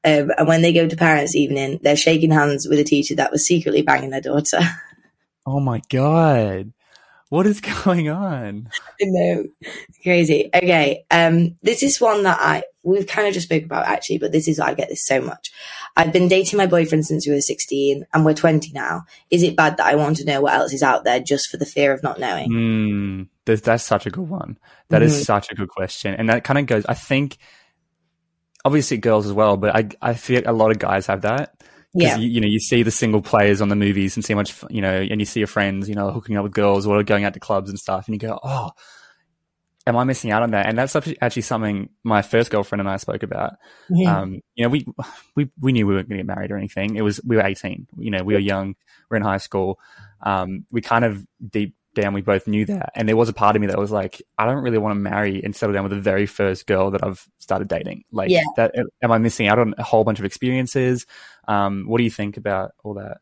[0.05, 3.31] Um, and when they go to parents evening, they're shaking hands with a teacher that
[3.33, 4.61] was secretly banging their daughter.
[5.47, 6.73] Oh my God.
[7.31, 8.69] What is going on?
[9.01, 9.45] I know.
[10.03, 10.51] Crazy.
[10.55, 11.05] Okay.
[11.11, 14.47] Um, this is one that I, we've kind of just spoke about actually, but this
[14.47, 15.51] is, I get this so much.
[15.97, 19.05] I've been dating my boyfriend since we were 16 and we're 20 now.
[19.31, 21.57] Is it bad that I want to know what else is out there just for
[21.57, 22.51] the fear of not knowing?
[22.51, 24.59] Mm, that's, that's such a good one.
[24.91, 25.25] That is Mhm.
[25.25, 26.15] such a good question.
[26.15, 27.39] And that kind of goes, I think,
[28.64, 31.55] obviously girls as well, but I, I feel a lot of guys have that.
[31.92, 32.16] Yeah.
[32.16, 34.55] you, you know, you see the single players on the movies and see how much,
[34.70, 37.25] you know, and you see your friends, you know, hooking up with girls or going
[37.25, 38.70] out to clubs and stuff, and you go, oh,
[39.87, 40.66] am I missing out on that?
[40.66, 43.55] And that's actually something my first girlfriend and I spoke about.
[43.90, 44.07] Mhm.
[44.07, 44.87] Um, you know, we
[45.35, 46.96] we we knew we weren't going to get married or anything.
[46.96, 47.88] It was we were eighteen.
[47.96, 48.77] You know, we were young.
[49.11, 49.81] We're in high school.
[50.23, 53.57] Um, we kind of deep down we both knew that, and there was a part
[53.57, 55.92] of me that was like, I don't really want to marry and settle down with
[55.92, 58.05] the very first girl that I've started dating.
[58.12, 58.42] Like, Yeah.
[58.57, 61.07] that am I missing out on a whole bunch of experiences?
[61.48, 63.18] Um, what do you think about all that?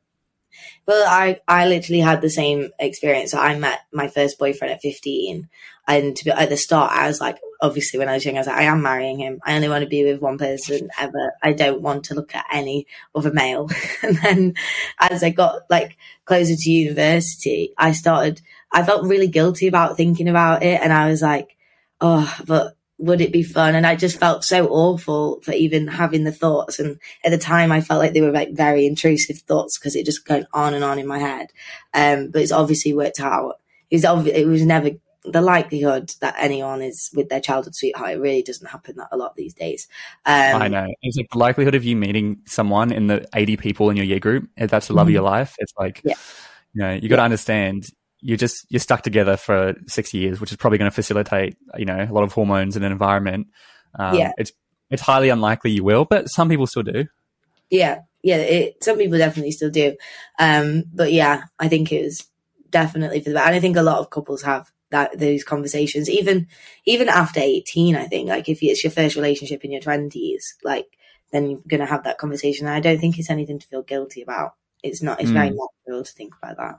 [0.87, 3.31] Well, I, I literally had the same experience.
[3.33, 5.49] So I met my first boyfriend at 15.
[5.87, 8.41] And to be, at the start, I was like, obviously, when I was young, I
[8.41, 9.41] was like, I am marrying him.
[9.45, 11.33] I only want to be with one person ever.
[11.43, 13.71] I don't want to look at any other male.
[14.03, 14.55] and then
[14.99, 18.41] as I got like closer to university, I started,
[18.73, 20.81] I felt really guilty about thinking about it.
[20.81, 21.57] And I was like,
[22.01, 23.75] oh, but would it be fun?
[23.75, 26.79] And I just felt so awful for even having the thoughts.
[26.79, 30.05] And at the time, I felt like they were like very intrusive thoughts because it
[30.05, 31.49] just going on and on in my head.
[31.95, 33.61] Um, but it's obviously worked out.
[33.91, 34.91] It was, obvi- it was never
[35.25, 38.13] the likelihood that anyone is with their childhood sweetheart.
[38.13, 39.87] It really doesn't happen that a lot these days.
[40.27, 40.87] Um, I know.
[41.03, 44.19] It's like the likelihood of you meeting someone in the 80 people in your year
[44.19, 46.09] group, if that's the love of your life, it's like, Mm-hmm.
[46.09, 46.15] Yeah.
[46.73, 47.89] you know, you got to understand
[48.21, 51.85] you're just, you're stuck together for six years, which is probably going to facilitate, you
[51.85, 53.49] know, a lot of hormones and an environment.
[53.99, 54.33] Um, Yeah.
[54.39, 54.53] It's,
[54.91, 57.07] it's highly unlikely you will, but some people still do.
[57.71, 58.37] Yeah, yeah.
[58.37, 59.97] It, some people definitely still do,
[60.39, 62.27] um, but yeah, I think it was
[62.71, 63.47] definitely for the better.
[63.49, 66.47] And I think a lot of couples have that those conversations, even
[66.87, 67.95] even after eighteen.
[67.95, 70.87] I think like if it's your first relationship in your twenties, like
[71.31, 72.67] then you're gonna have that conversation.
[72.67, 74.55] And I don't think it's anything to feel guilty about.
[74.83, 75.21] It's not.
[75.21, 76.79] It's very natural to think about that.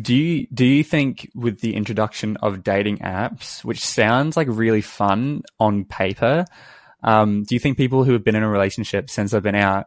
[0.00, 4.80] Do you do you think with the introduction of dating apps, which sounds like really
[4.80, 6.46] fun on paper,
[7.02, 9.86] um, do you think people who have been in a relationship since they've been out,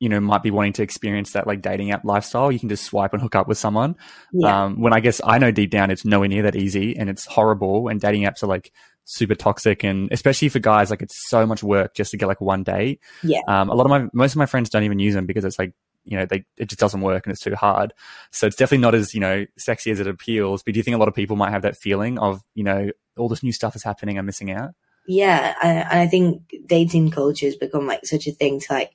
[0.00, 2.50] you know, might be wanting to experience that like dating app lifestyle?
[2.50, 3.96] You can just swipe and hook up with someone.
[4.32, 7.10] Yeah, Um, when I guess I know deep down it's nowhere near that easy and
[7.10, 7.88] it's horrible.
[7.88, 8.72] And dating apps are like
[9.04, 12.40] super toxic and especially for guys, like it's so much work just to get like
[12.40, 13.00] one date.
[13.22, 15.44] yeah, Um, a lot of my most of my friends don't even use them because
[15.44, 15.74] it's like
[16.06, 17.92] you know they it just doesn't work and it's too hard.
[18.30, 20.62] So it's definitely not as you know sexy as it appeals.
[20.62, 22.90] But do you think a lot of people might have that feeling of you know
[23.18, 24.70] all this new stuff is happening, I'm missing out?
[25.06, 25.54] yeah.
[25.62, 28.92] And and I think dating culture has become like such a thing to like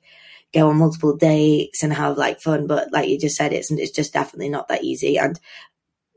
[0.52, 2.66] go on multiple dates and have like fun.
[2.66, 5.18] But like you just said, it's it's just definitely not that easy.
[5.18, 5.38] And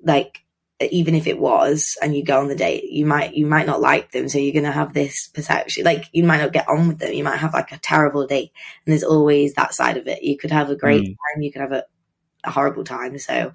[0.03, 0.44] like
[0.81, 3.79] even if it was and you go on the date you might you might not
[3.79, 6.87] like them so you're going to have this perception like you might not get on
[6.89, 8.51] with them you might have like a terrible date
[8.85, 11.07] and there's always that side of it you could have a great mm.
[11.07, 11.83] time you could have a,
[12.43, 13.53] a horrible time so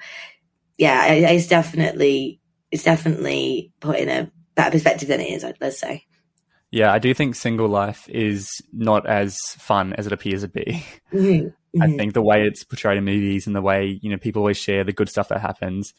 [0.79, 6.07] yeah it's definitely it's definitely put in a better perspective than it is let's say
[6.73, 10.85] yeah, I do think single life is not as fun as it appears to be.
[11.13, 11.49] Mm-hmm.
[11.71, 11.83] Mm-hmm.
[11.83, 14.57] I think the way it's portrayed in movies and the way you know people always
[14.57, 15.95] share the good stuff that happens.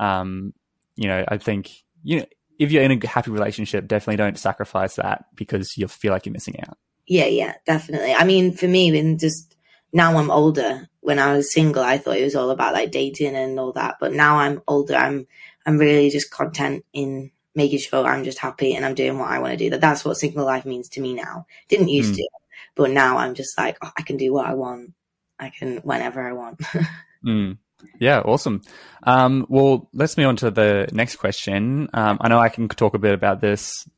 [0.00, 0.52] Um,
[0.96, 1.70] you know, I think
[2.02, 2.26] you know
[2.58, 6.32] if you're in a happy relationship, definitely don't sacrifice that because you feel like you're
[6.32, 6.76] missing out.
[7.06, 8.14] Yeah, yeah, definitely.
[8.14, 9.56] I mean, for me, when just
[9.92, 10.88] now I'm older.
[11.00, 13.96] When I was single, I thought it was all about like dating and all that.
[14.00, 15.26] But now I'm older, I'm
[15.66, 19.38] I'm really just content in making sure I'm just happy and I'm doing what I
[19.38, 19.70] want to do.
[19.70, 21.46] That that's what single life means to me now.
[21.68, 22.16] Didn't used mm.
[22.16, 22.28] to,
[22.74, 24.94] but now I'm just like oh, I can do what I want.
[25.38, 26.60] I can whenever I want.
[27.26, 27.58] mm.
[27.98, 28.62] Yeah, awesome.
[29.04, 31.88] Um, well, let's move on to the next question.
[31.92, 33.88] Um, I know I can talk a bit about this.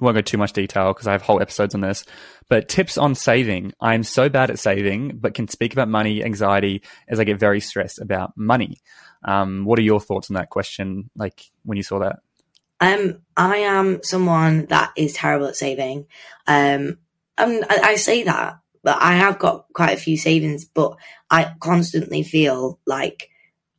[0.00, 2.04] Won't go too much detail because I have whole episodes on this.
[2.48, 3.74] But tips on saving.
[3.80, 7.60] I'm so bad at saving, but can speak about money anxiety as I get very
[7.60, 8.78] stressed about money.
[9.24, 11.10] Um, what are your thoughts on that question?
[11.14, 12.20] Like when you saw that?
[12.80, 16.06] Um, I am someone that is terrible at saving.
[16.46, 16.98] Um,
[17.36, 20.96] and I, I say that, but I have got quite a few savings, but
[21.30, 23.30] I constantly feel like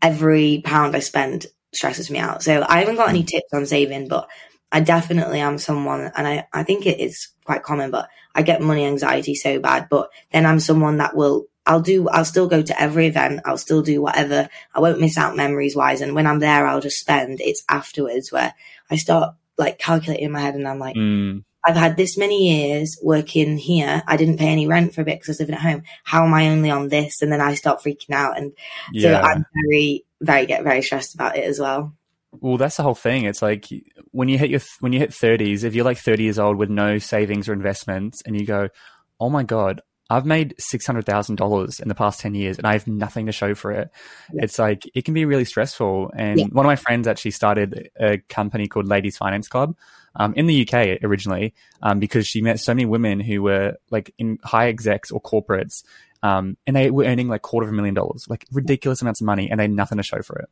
[0.02, 2.44] every pound I spend stresses me out.
[2.44, 4.28] So I haven't got any tips on saving, but
[4.72, 8.62] I definitely am someone, and I, I think it is quite common, but I get
[8.62, 9.88] money anxiety so bad.
[9.90, 13.42] But then I'm someone that will I'll do, I'll still go to every event.
[13.46, 14.50] I'll still do whatever.
[14.74, 16.02] I won't miss out memories wise.
[16.02, 17.40] And when I'm there, I'll just spend.
[17.40, 18.54] It's afterwards where
[18.90, 21.44] I start like calculating in my head and I'm like, mm.
[21.66, 24.02] I've had this many years working here.
[24.08, 25.84] I didn't pay any rent for a bit because I was living at home.
[26.04, 27.22] How am I only on this?
[27.22, 28.38] And then I start freaking out.
[28.38, 28.54] And
[28.94, 29.22] yeah.
[29.22, 31.94] so I'm very, very, get very stressed about it as well.
[32.32, 33.26] Well, that's the whole thing.
[33.26, 33.68] It's like
[34.12, 36.70] when you hit your, when you hit 30s, if you're like 30 years old with
[36.70, 38.70] no savings or investments and you go,
[39.20, 42.68] oh my God, I've made six hundred thousand dollars in the past ten years, and
[42.68, 43.90] I have nothing to show for it.
[44.34, 44.44] Yeah.
[44.44, 46.12] It's like it can be really stressful.
[46.14, 46.46] And yeah.
[46.52, 49.74] one of my friends actually started a company called Ladies Finance Club
[50.16, 54.14] um, in the UK originally um, because she met so many women who were like
[54.18, 55.84] in high execs or corporates,
[56.24, 59.26] um, and they were earning like quarter of a million dollars, like ridiculous amounts of
[59.26, 60.50] money, and they had nothing to show for it.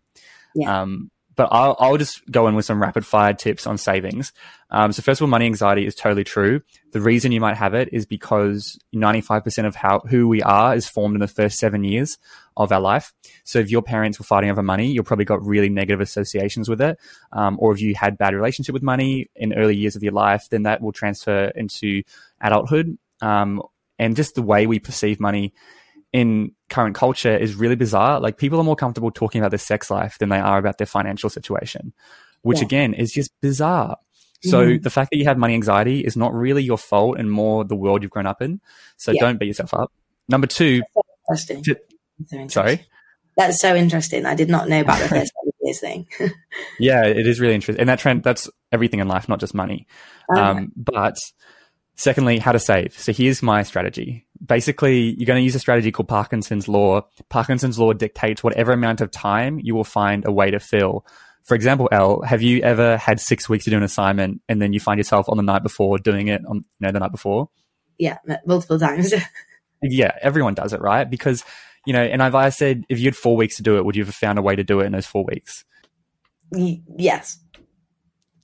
[0.55, 0.81] Yeah.
[0.81, 4.33] Um, but I'll, I'll, just go in with some rapid fire tips on savings.
[4.71, 6.59] Um, so first of all, money anxiety is totally true.
[6.91, 10.89] The reason you might have it is because 95% of how, who we are is
[10.89, 12.17] formed in the first seven years
[12.57, 13.13] of our life.
[13.45, 16.81] So if your parents were fighting over money, you'll probably got really negative associations with
[16.81, 16.99] it.
[17.31, 20.49] Um, or if you had bad relationship with money in early years of your life,
[20.51, 22.03] then that will transfer into
[22.41, 22.97] adulthood.
[23.21, 23.63] Um,
[23.97, 25.53] and just the way we perceive money
[26.13, 28.19] in current culture is really bizarre.
[28.19, 30.87] Like people are more comfortable talking about their sex life than they are about their
[30.87, 31.93] financial situation,
[32.41, 32.65] which yeah.
[32.65, 33.97] again is just bizarre.
[34.41, 34.83] So mm-hmm.
[34.83, 37.75] the fact that you have money anxiety is not really your fault and more the
[37.75, 38.61] world you've grown up in.
[38.95, 39.21] So yeah.
[39.21, 39.91] don't beat yourself up.
[40.29, 41.63] Number two, so interesting.
[42.25, 42.85] So sorry.
[43.35, 44.25] That's so interesting.
[44.25, 46.07] I did not know about the first years thing.
[46.79, 47.81] yeah, it is really interesting.
[47.81, 49.87] And that trend, that's everything in life, not just money.
[50.31, 50.41] Okay.
[50.41, 51.17] Um, but
[51.99, 52.97] Secondly, how to save.
[52.97, 54.25] So here's my strategy.
[54.45, 57.05] Basically, you're going to use a strategy called Parkinson's law.
[57.29, 61.05] Parkinson's law dictates whatever amount of time you will find a way to fill.
[61.43, 64.71] For example, Elle, have you ever had six weeks to do an assignment and then
[64.71, 67.49] you find yourself on the night before doing it on, you know, the night before?
[67.97, 69.13] Yeah, multiple times.
[69.81, 71.09] yeah, everyone does it, right?
[71.09, 71.43] Because,
[71.85, 73.95] you know, and I've I said, if you had four weeks to do it, would
[73.95, 75.65] you have found a way to do it in those four weeks?
[76.51, 77.39] yes.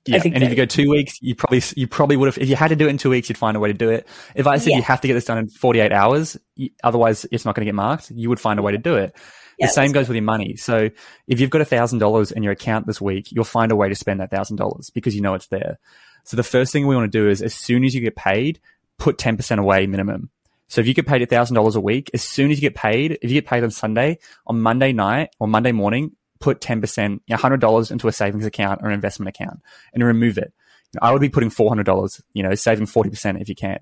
[0.06, 0.44] Yeah, and so.
[0.44, 2.38] if you go two weeks, you probably you probably would have.
[2.38, 3.90] If you had to do it in two weeks, you'd find a way to do
[3.90, 4.08] it.
[4.36, 4.78] If I said yeah.
[4.78, 6.38] you have to get this done in forty eight hours,
[6.84, 9.16] otherwise it's not going to get marked, you would find a way to do it.
[9.58, 10.58] Yeah, the same goes with your money.
[10.58, 10.90] So
[11.28, 13.90] if you've got a thousand dollars in your account this week, you'll find a way
[13.90, 15.80] to spend that thousand dollars because you know it's there.
[16.24, 18.60] So the first thing we want to do is as soon as you get paid,
[19.00, 20.30] put ten percent away minimum.
[20.68, 22.76] So if you get paid a thousand dollars a week, as soon as you get
[22.76, 27.20] paid, if you get paid on Sunday, on Monday night or Monday morning, put 10%,
[27.30, 29.62] $100 into a savings account or an investment account
[29.94, 30.54] and remove it.
[31.02, 33.80] I would be putting $400, you know, saving 40% if you can.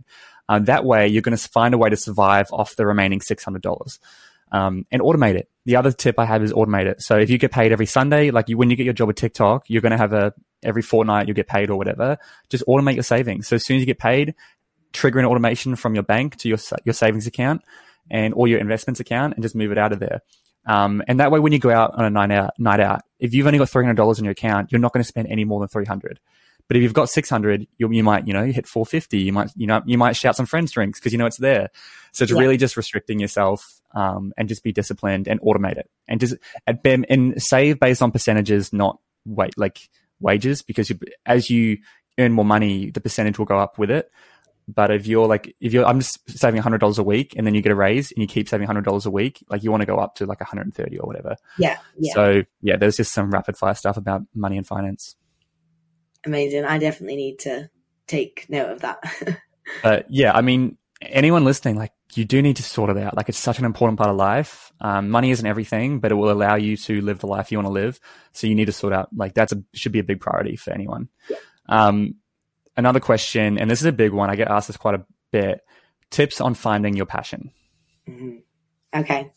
[0.50, 4.00] Um, that way, you're going to find a way to survive off the remaining $600
[4.52, 5.50] um, and automate it.
[5.66, 7.02] The other tip I have is automate it.
[7.02, 9.16] So if you get paid every Sunday, like you, when you get your job at
[9.16, 12.18] TikTok, you're going to have a every fortnight you'll get paid or whatever.
[12.50, 13.48] Just automate your savings.
[13.48, 14.36] So as soon as you get paid,
[14.94, 17.64] trigger an automation from your bank to your your savings account
[18.10, 20.22] and or your investments account, and just move it out of there.
[20.66, 23.34] Um, and that way, when you go out on a night out, night out, if
[23.34, 25.44] you've only got three hundred dollars in your account, you're not going to spend any
[25.44, 26.20] more than three hundred.
[26.68, 29.20] But if you've got six hundred, you, you might, you know, hit four fifty.
[29.20, 31.70] You might, you know, you might shout some friends drinks because you know it's there.
[32.14, 32.40] So it's yeah.
[32.40, 36.36] really just restricting yourself um, and just be disciplined and automate it and just
[36.68, 41.80] at BEM and save based on percentages, not wait like wages because you, as you
[42.18, 44.12] earn more money, the percentage will go up with it.
[44.68, 47.54] But if you're like, if you're, I'm just saving hundred dollars a week and then
[47.54, 49.82] you get a raise and you keep saving hundred dollars a week, like you want
[49.82, 51.36] to go up to like 130 or whatever.
[51.58, 52.14] Yeah, yeah.
[52.14, 55.16] So yeah, there's just some rapid fire stuff about money and finance.
[56.26, 56.66] Amazing.
[56.66, 57.70] I definitely need to
[58.08, 59.04] take note of that.
[59.84, 63.16] but yeah, I mean, anyone listening, like you do need to sort it out.
[63.16, 64.72] Like it's such an important part of life.
[64.80, 67.68] Um, money isn't everything, but it will allow you to live the life you want
[67.68, 68.00] to live.
[68.32, 70.72] So you need to sort out like that's a should be a big priority for
[70.72, 71.10] anyone.
[71.30, 71.38] Yeah.
[71.68, 72.16] Um,
[72.76, 74.30] another question, and this is a big one.
[74.30, 75.62] I get asked this quite a bit.
[76.10, 77.52] Tips on finding your passion.
[78.08, 79.00] Mm-hmm.
[79.00, 79.32] Okay.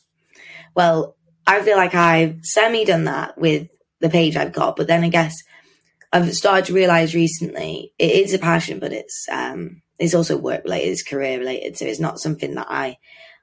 [0.75, 3.68] Well, I feel like I've semi done that with
[4.01, 5.35] the page I've got, but then I guess
[6.12, 10.64] I've started to realize recently it is a passion, but it's um it's also work
[10.64, 11.79] related, it's career related.
[11.79, 12.99] So it's not something that I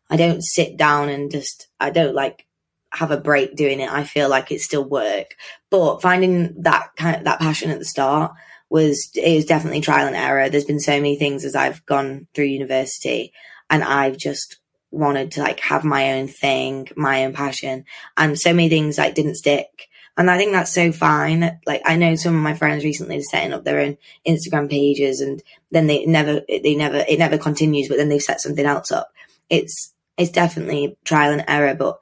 [0.09, 2.45] I don't sit down and just I don't like
[2.91, 3.91] have a break doing it.
[3.91, 5.35] I feel like it's still work.
[5.71, 8.33] But finding that kind of that passion at the start
[8.73, 10.49] was it was definitely trial and error.
[10.49, 13.31] There's been so many things as I've gone through university
[13.69, 14.57] and I've just
[14.89, 17.85] wanted to like have my own thing, my own passion.
[18.17, 19.89] And so many things like didn't stick.
[20.17, 21.59] And I think that's so fine.
[21.67, 23.95] Like I know some of my friends recently are setting up their own
[24.27, 28.41] Instagram pages and then they never, they never, it never continues, but then they've set
[28.41, 29.11] something else up.
[29.51, 31.99] It's, it's definitely trial and error, but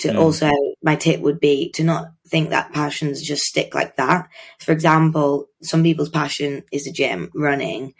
[0.00, 0.18] to mm.
[0.18, 0.50] also,
[0.82, 4.28] my tip would be to not think that passions just stick like that.
[4.58, 7.94] For example, some people's passion is the gym, running.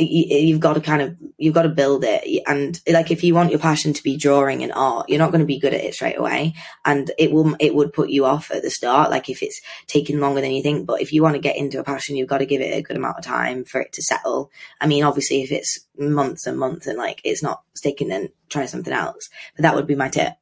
[0.00, 2.42] You, have got to kind of you've got to build it.
[2.46, 5.40] And like if you want your passion to be drawing and art you're not going
[5.40, 6.54] to be good at it straight away.
[6.84, 10.20] And it will it would put you off at the start like if it's taking
[10.20, 10.86] longer than you think.
[10.86, 12.82] But if you want to get into a passion you've got to give it a
[12.82, 14.52] good amount of time for it to settle.
[14.80, 18.66] I mean obviously if it's months and months and like it's not sticking then try
[18.66, 19.28] something else.
[19.56, 20.34] But that would be my tip.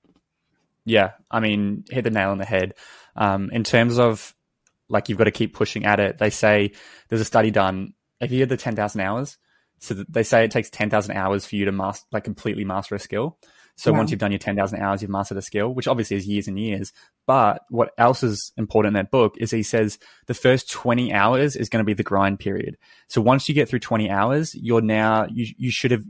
[0.85, 2.75] Yeah i mean hit the nail on the head
[3.17, 4.35] um, in terms of
[4.89, 6.71] like you've got to keep pushing at it they say
[7.09, 9.39] there's a study done if you had the 10,000 hours
[9.79, 12.99] so they say it takes 10,000 hours for you to master, like completely master a
[12.99, 13.39] skill.
[13.77, 13.99] So wow.
[13.99, 16.59] once you've done your 10,000 hours, you've mastered a skill, which obviously is years and
[16.59, 16.93] years.
[17.27, 21.57] But what else is important in that book is he says the first 20 hours
[21.57, 22.79] is going to be the grind period.
[23.09, 26.05] So once you get through 20 hours, you're now, you, you should have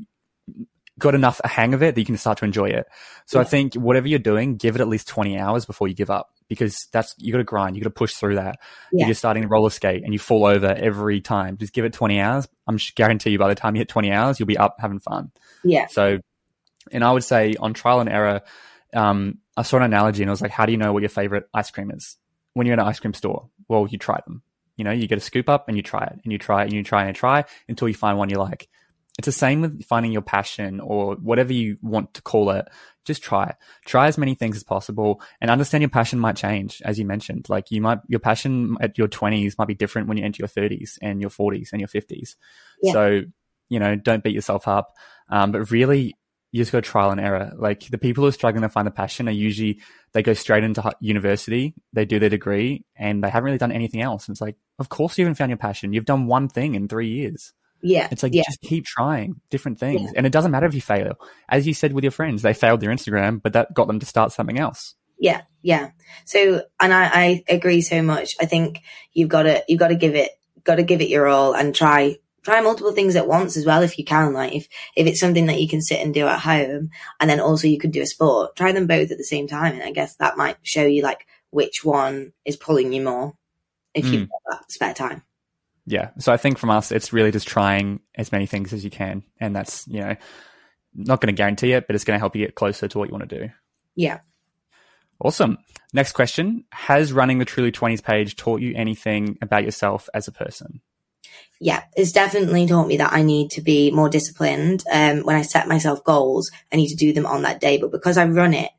[0.98, 2.86] got enough a hang of it that you can start to enjoy it.
[3.26, 3.42] So yeah.
[3.42, 6.30] I think whatever you're doing, give it at least 20 hours before you give up
[6.48, 8.58] because that's, you got to grind, you got to push through that.
[8.92, 9.02] Yeah.
[9.02, 11.92] If you're starting to roller skate and you fall over every time, just give it
[11.92, 12.48] 20 hours.
[12.66, 15.32] I'm guarantee you by the time you hit 20 hours, you'll be up having fun.
[15.64, 15.86] Yeah.
[15.88, 16.18] So,
[16.90, 18.42] and I would say on trial and error,
[18.94, 21.08] um, I saw an analogy and I was like, how do you know what your
[21.10, 22.16] favorite ice cream is?
[22.54, 24.42] When you're in an ice cream store, well, you try them.
[24.76, 26.66] You know, you get a scoop up and you try it and you try it
[26.66, 28.68] and you try and you try until you find one you like.
[29.18, 32.68] It's the same with finding your passion or whatever you want to call it.
[33.06, 33.56] Just try it.
[33.86, 37.46] Try as many things as possible and understand your passion might change, as you mentioned.
[37.48, 40.48] Like you might, your passion at your 20s might be different when you enter your
[40.48, 42.34] 30s and your 40s and your 50s.
[42.82, 42.92] Yeah.
[42.92, 43.22] So,
[43.70, 44.94] you know, don't beat yourself up.
[45.30, 46.14] Um, but really,
[46.52, 47.52] you just go trial and error.
[47.56, 49.80] Like the people who are struggling to find a passion are usually,
[50.12, 54.00] they go straight into university, they do their degree, and they haven't really done anything
[54.00, 54.26] else.
[54.26, 55.92] And it's like, of course you haven't found your passion.
[55.92, 57.52] You've done one thing in three years.
[57.82, 58.08] Yeah.
[58.10, 58.42] It's like yeah.
[58.46, 60.02] just keep trying different things.
[60.02, 60.12] Yeah.
[60.16, 61.18] And it doesn't matter if you fail.
[61.48, 64.06] As you said with your friends, they failed their Instagram, but that got them to
[64.06, 64.94] start something else.
[65.18, 65.90] Yeah, yeah.
[66.24, 68.34] So and I, I agree so much.
[68.40, 70.30] I think you've gotta you've gotta give it
[70.64, 73.98] gotta give it your all and try try multiple things at once as well if
[73.98, 74.32] you can.
[74.32, 77.40] Like if if it's something that you can sit and do at home and then
[77.40, 79.74] also you could do a sport, try them both at the same time.
[79.74, 83.34] And I guess that might show you like which one is pulling you more
[83.94, 84.12] if mm.
[84.12, 85.22] you've got that spare time
[85.86, 86.10] yeah.
[86.18, 89.22] So I think from us, it's really just trying as many things as you can.
[89.40, 90.16] And that's, you know,
[90.94, 93.08] not going to guarantee it, but it's going to help you get closer to what
[93.08, 93.50] you want to do.
[93.94, 94.20] Yeah.
[95.20, 95.58] Awesome.
[95.92, 96.64] Next question.
[96.72, 100.80] Has running the Truly Twenties page taught you anything about yourself as a person?
[101.58, 104.84] Yeah, it's definitely taught me that I need to be more disciplined.
[104.92, 107.78] Um, when I set myself goals, I need to do them on that day.
[107.78, 108.70] But because I run it,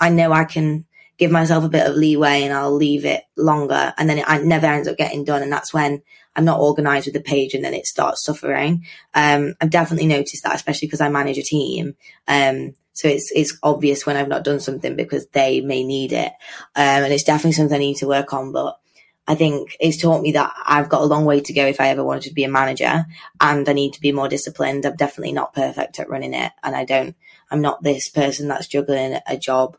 [0.00, 0.86] I know I can
[1.18, 3.92] give myself a bit of leeway and I'll leave it longer.
[3.98, 5.42] And then it, it never ends up getting done.
[5.42, 6.02] And that's when
[6.34, 8.84] I'm not organized with the page and then it starts suffering.
[9.14, 11.94] Um, I've definitely noticed that, especially because I manage a team.
[12.26, 16.32] Um, so it's, it's obvious when I've not done something because they may need it.
[16.74, 18.78] Um, and it's definitely something I need to work on, but
[19.26, 21.88] I think it's taught me that I've got a long way to go if I
[21.88, 23.04] ever wanted to be a manager
[23.40, 24.84] and I need to be more disciplined.
[24.84, 27.14] I'm definitely not perfect at running it and I don't,
[27.50, 29.76] I'm not this person that's juggling a job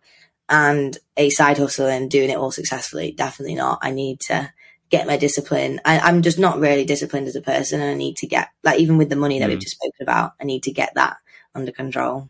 [0.47, 3.11] and a side hustle and doing it all successfully.
[3.11, 3.79] Definitely not.
[3.81, 4.51] I need to
[4.93, 5.81] get my discipline.
[5.83, 8.79] I, am just not really disciplined as a person, and I need to get like
[8.79, 9.49] even with the money that mm.
[9.49, 11.17] we've just spoken about, I need to get that
[11.55, 12.29] under control.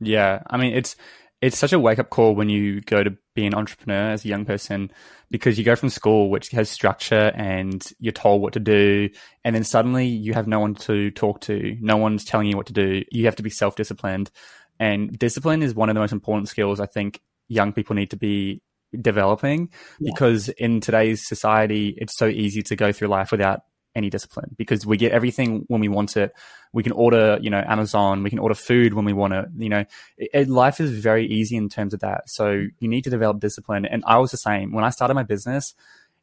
[0.00, 0.96] Yeah, I mean it's
[1.42, 4.28] it's such a wake up call when you go to be an entrepreneur as a
[4.28, 4.90] young person
[5.30, 9.10] because you go from school, which has structure and you're told what to do.
[9.44, 11.76] And then suddenly you have no one to talk to.
[11.80, 13.04] No one's telling you what to do.
[13.10, 14.30] You have to be self disciplined.
[14.78, 18.16] And discipline is one of the most important skills I think young people need to
[18.16, 18.62] be
[18.98, 20.10] developing yeah.
[20.12, 23.62] because in today's society, it's so easy to go through life without
[23.94, 26.32] any discipline because we get everything when we want it.
[26.72, 28.22] We can order, you know, Amazon.
[28.22, 29.46] We can order food when we want it.
[29.56, 29.84] You know,
[30.16, 32.28] it, it, life is very easy in terms of that.
[32.30, 33.84] So you need to develop discipline.
[33.84, 35.74] And I was the same when I started my business.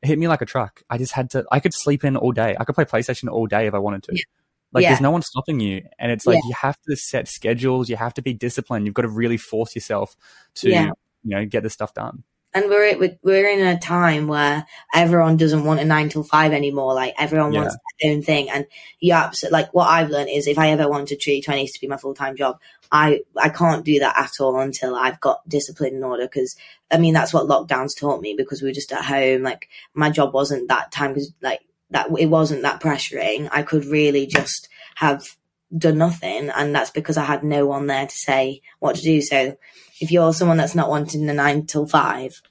[0.01, 0.83] It hit me like a truck.
[0.89, 1.45] I just had to.
[1.51, 2.55] I could sleep in all day.
[2.57, 4.15] I could play PlayStation all day if I wanted to.
[4.15, 4.23] Yeah.
[4.71, 4.89] Like yeah.
[4.89, 6.49] there's no one stopping you, and it's like yeah.
[6.49, 7.89] you have to set schedules.
[7.89, 8.85] You have to be disciplined.
[8.85, 10.15] You've got to really force yourself
[10.55, 10.91] to, you
[11.23, 12.23] know, get this stuff done
[12.53, 16.93] and we're we're in a time where everyone doesn't want a nine till five anymore.
[16.93, 17.61] Like everyone yeah.
[17.61, 18.65] wants their own thing, and
[18.99, 21.81] yeah, absolutely like what I've learned is if I ever want to Truly Twenties to
[21.81, 22.59] be my full time job,
[22.91, 26.23] I I can't do that at all until I've got discipline in order.
[26.23, 26.55] Because
[26.89, 29.43] I mean that's what lockdowns taught me because we were just at home.
[29.43, 33.49] Like my job wasn't that time because like that it wasn't that pressuring.
[33.51, 35.27] I could really just have
[35.75, 39.21] done nothing, and that's because I had no one there to say what to do.
[39.21, 39.57] So
[39.99, 42.41] if you're someone that's not wanting the nine till five,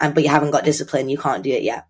[0.00, 1.86] and but you haven't got discipline, you can't do it yet.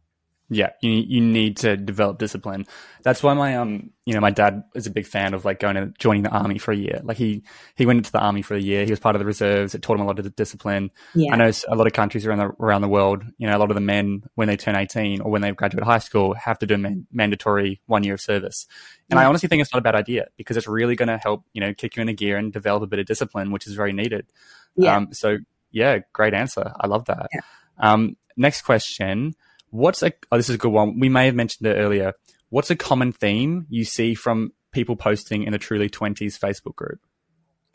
[0.52, 2.66] Yeah, you you need to develop discipline.
[3.04, 5.76] That's why my um you know my dad is a big fan of like going
[5.76, 7.00] to joining the army for a year.
[7.04, 7.44] Like he
[7.76, 8.84] he went into the army for a year.
[8.84, 9.76] He was part of the reserves.
[9.76, 10.90] It taught him a lot of discipline.
[11.14, 11.32] Yeah.
[11.32, 13.22] I know a lot of countries around the around the world.
[13.38, 15.84] You know, a lot of the men when they turn eighteen or when they graduate
[15.84, 18.66] high school have to do man- mandatory one year of service.
[19.08, 19.22] And yeah.
[19.22, 21.60] I honestly think it's not a bad idea because it's really going to help you
[21.60, 23.92] know kick you in into gear and develop a bit of discipline, which is very
[23.92, 24.26] needed.
[24.74, 24.96] Yeah.
[24.96, 25.38] Um, so
[25.70, 26.72] yeah, great answer.
[26.80, 27.28] I love that.
[27.32, 27.40] Yeah.
[27.78, 29.34] Um, next question.
[29.70, 30.98] What's a, oh, this is a good one.
[30.98, 32.12] We may have mentioned it earlier.
[32.48, 37.00] What's a common theme you see from people posting in the Truly Twenties Facebook group?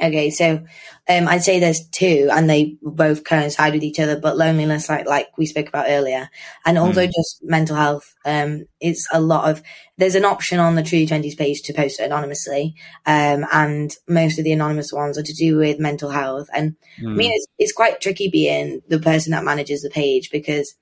[0.02, 0.62] Okay, so
[1.08, 4.20] um, I'd say there's two, and they both coincide with each other.
[4.20, 6.30] But loneliness, like like we spoke about earlier,
[6.66, 7.12] and also mm.
[7.16, 8.14] just mental health.
[8.26, 9.64] Um, it's a lot of.
[9.98, 12.76] There's an option on the Truly Twenties page to post anonymously,
[13.06, 16.50] um, and most of the anonymous ones are to do with mental health.
[16.54, 17.12] And mm.
[17.12, 17.36] I mean, hmm.
[17.36, 20.76] it's it's quite tricky being the person that manages the page because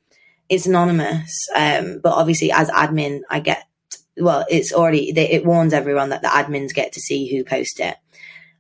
[0.49, 1.47] it's anonymous.
[1.55, 3.65] Um, but obviously, as admin, I get
[4.17, 4.45] well.
[4.49, 7.95] It's already it warns everyone that the admins get to see who post it.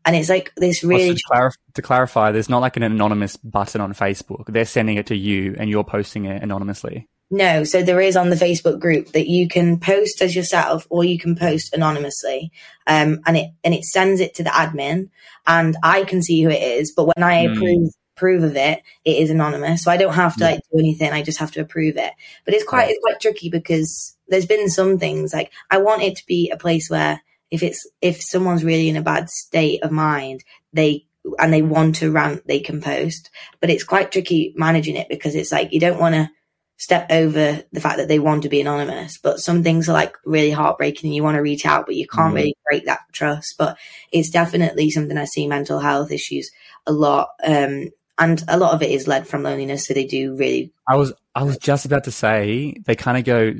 [0.05, 1.09] And it's like this really.
[1.09, 4.45] Also, to, clarif- to, clarify, there's not like an anonymous button on Facebook.
[4.47, 7.07] They're sending it to you and you're posting it anonymously.
[7.31, 11.03] No, so there is on the Facebook group that you can post as yourself or
[11.03, 12.51] you can post anonymously.
[12.85, 15.09] Um, and it, and it sends it to the admin
[15.47, 16.91] and I can see who it is.
[16.91, 17.55] But when I mm.
[17.55, 19.83] approve, approve of it, it is anonymous.
[19.83, 21.11] So I don't have to like do anything.
[21.11, 22.11] I just have to approve it.
[22.45, 22.91] But it's quite, right.
[22.91, 26.57] it's quite tricky because there's been some things like I want it to be a
[26.57, 30.43] place where if it's if someone's really in a bad state of mind,
[30.73, 31.05] they
[31.39, 33.29] and they want to rant, they can post.
[33.59, 36.29] But it's quite tricky managing it because it's like you don't want to
[36.77, 39.17] step over the fact that they want to be anonymous.
[39.17, 42.07] But some things are like really heartbreaking and you want to reach out, but you
[42.07, 42.35] can't mm-hmm.
[42.35, 43.55] really break that trust.
[43.57, 43.77] But
[44.11, 46.51] it's definitely something I see mental health issues
[46.85, 47.29] a lot.
[47.43, 47.89] Um,
[48.19, 49.87] and a lot of it is led from loneliness.
[49.87, 50.71] So they do really.
[50.87, 53.53] I was I was just about to say they kind of go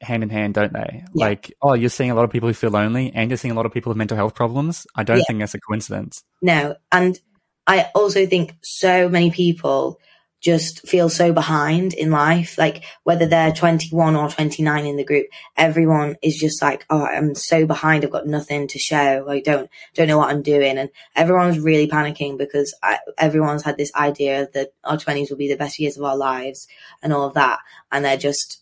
[0.00, 1.04] hand in hand, don't they?
[1.14, 1.26] Yeah.
[1.26, 3.54] Like, oh, you're seeing a lot of people who feel lonely and you're seeing a
[3.54, 4.86] lot of people with mental health problems.
[4.94, 5.24] I don't yeah.
[5.26, 6.24] think that's a coincidence.
[6.40, 6.76] No.
[6.90, 7.18] And
[7.66, 9.98] I also think so many people
[10.42, 12.58] just feel so behind in life.
[12.58, 15.26] Like whether they're 21 or 29 in the group,
[15.56, 18.04] everyone is just like, Oh, I'm so behind.
[18.04, 19.28] I've got nothing to show.
[19.28, 20.78] I don't, don't know what I'm doing.
[20.78, 25.48] And everyone's really panicking because I, everyone's had this idea that our 20s will be
[25.48, 26.66] the best years of our lives
[27.02, 27.60] and all of that.
[27.92, 28.58] And they're just,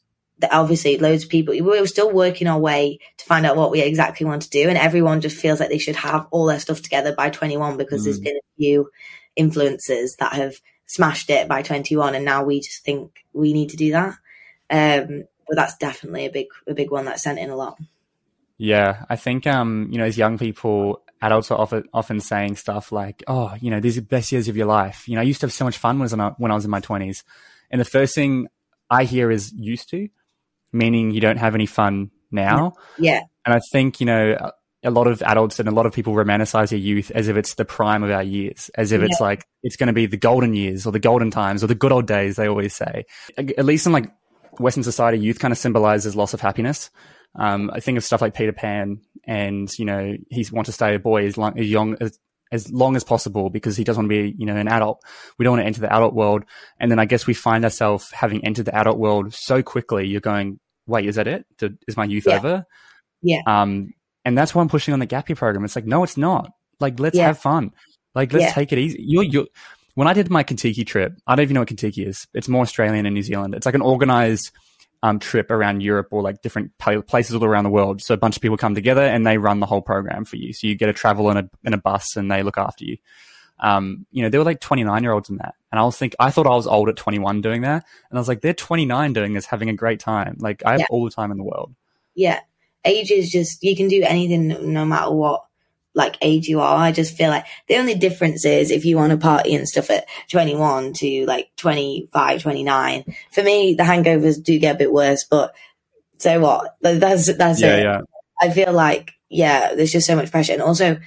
[0.51, 3.83] obviously loads of people we were still working our way to find out what we
[3.83, 6.81] exactly want to do and everyone just feels like they should have all their stuff
[6.81, 8.05] together by 21 because mm.
[8.05, 8.89] there's been a few
[9.37, 10.55] influences that have
[10.91, 14.15] smashed it by 21 and now we just think we need to do that
[14.71, 17.79] um, but that's definitely a big a big one that sent in a lot
[18.59, 22.91] yeah i think um you know as young people adults are often often saying stuff
[22.91, 25.25] like oh you know these are the best years of your life you know i
[25.25, 27.23] used to have so much fun when I was, when I was in my 20s
[27.71, 28.49] and the first thing
[28.91, 30.09] I hear is used to
[30.73, 32.75] meaning you don't have any fun now.
[32.99, 33.23] Yeah.
[33.45, 34.53] And I think, you know,
[34.83, 37.55] a lot of adults and a lot of people romanticize your youth as if it's
[37.55, 39.07] the prime of our years, as if yeah.
[39.07, 41.75] it's like, it's going to be the golden years or the golden times or the
[41.75, 43.05] good old days, they always say.
[43.37, 44.11] At least in like
[44.59, 46.91] Western society, youth kind of symbolizes loss of happiness.
[47.35, 50.95] Um, I think of stuff like Peter Pan and, you know, he wants to stay
[50.95, 52.19] a boy as long as young, as,
[52.51, 55.03] as long as possible because he doesn't want to be, you know, an adult.
[55.39, 56.45] We don't want to enter the adult world.
[56.81, 60.09] And then I guess we find ourselves having entered the adult world so quickly.
[60.09, 61.45] You're going, wait, is that it?
[61.87, 62.37] Is my youth yeah.
[62.37, 62.67] over?
[63.23, 63.43] Yeah.
[63.47, 63.93] Um,
[64.25, 65.65] and that's why I'm pushing on the gap year program.
[65.65, 66.53] It's like, no, it's not.
[66.79, 67.27] Like, let's yeah.
[67.27, 67.73] have fun.
[68.15, 68.53] Like, let's yeah.
[68.53, 69.03] take it easy.
[69.03, 69.47] You're, you're,
[69.95, 72.27] when I did my Contiki trip, I don't even know what Contiki is.
[72.35, 73.55] It's more Australian and New Zealand.
[73.55, 74.51] It's like an organized
[75.03, 78.03] um, trip around Europe or like different places all around the world.
[78.03, 80.53] So a bunch of people come together and they run the whole program for you.
[80.53, 82.99] So you get to travel in a in a bus and they look after you.
[83.59, 85.55] Um, you know, there were like 29 year olds in that.
[85.71, 87.85] And I was think, I thought I was old at 21 doing that.
[88.11, 90.37] And I was like, they're 29 doing this, having a great time.
[90.41, 90.87] Like I have yeah.
[90.91, 91.75] all the time in the world.
[92.15, 92.41] Yeah.
[92.85, 95.45] Age is just, you can do anything no matter what
[95.95, 96.77] like age you are.
[96.77, 99.91] I just feel like the only difference is if you want to party and stuff
[99.91, 103.05] at 21 to like 25, 29.
[103.33, 105.55] For me, the hangovers do get a bit worse, but
[106.19, 106.77] so what?
[106.81, 107.83] That's, that's yeah, it.
[107.83, 108.01] Yeah.
[108.41, 110.53] I feel like, yeah, there's just so much pressure.
[110.53, 110.99] And also,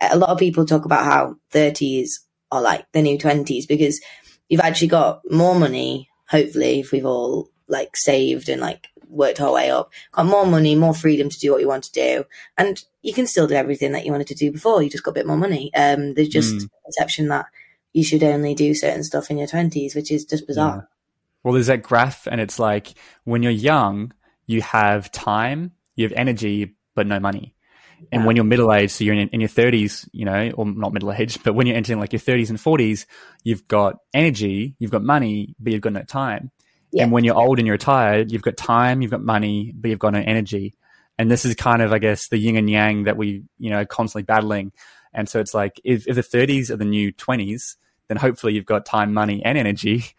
[0.00, 2.10] a lot of people talk about how 30s
[2.50, 4.00] are like the new 20s because
[4.48, 9.52] you've actually got more money, hopefully, if we've all like saved and like worked our
[9.52, 12.24] way up, got more money, more freedom to do what you want to do.
[12.56, 14.82] And you can still do everything that you wanted to do before.
[14.82, 15.72] You just got a bit more money.
[15.74, 16.64] Um, there's just mm.
[16.64, 17.46] a perception that
[17.92, 20.76] you should only do certain stuff in your 20s, which is just bizarre.
[20.76, 20.82] Yeah.
[21.42, 22.94] Well, there's that graph, and it's like
[23.24, 24.12] when you're young,
[24.46, 27.54] you have time, you have energy, but no money.
[28.10, 30.92] And when you're middle aged, so you're in, in, your 30s, you know, or not
[30.92, 33.06] middle aged, but when you're entering like your 30s and 40s,
[33.44, 36.50] you've got energy, you've got money, but you've got no time.
[36.92, 37.04] Yeah.
[37.04, 39.98] And when you're old and you're retired, you've got time, you've got money, but you've
[39.98, 40.74] got no energy.
[41.18, 43.84] And this is kind of, I guess, the yin and yang that we, you know,
[43.86, 44.72] constantly battling.
[45.14, 47.76] And so it's like, if, if the 30s are the new 20s,
[48.08, 50.04] then hopefully you've got time, money, and energy.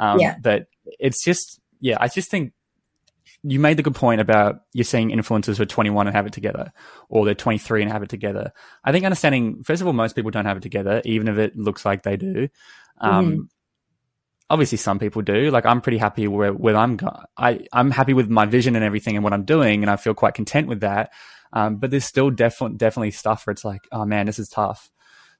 [0.00, 0.36] Um, yeah.
[0.40, 0.68] But
[1.00, 2.52] it's just, yeah, I just think
[3.42, 6.32] you made the good point about you're seeing influencers who are 21 and have it
[6.32, 6.72] together,
[7.08, 8.52] or they're 23 and have it together.
[8.84, 11.56] I think understanding, first of all, most people don't have it together, even if it
[11.56, 12.48] looks like they do.
[13.00, 13.40] Um, mm-hmm
[14.50, 15.50] obviously some people do.
[15.50, 18.84] Like I'm pretty happy where, where I'm go- I, I'm happy with my vision and
[18.84, 19.82] everything and what I'm doing.
[19.82, 21.12] And I feel quite content with that.
[21.52, 24.90] Um, but there's still definitely, definitely stuff where it's like, oh man, this is tough.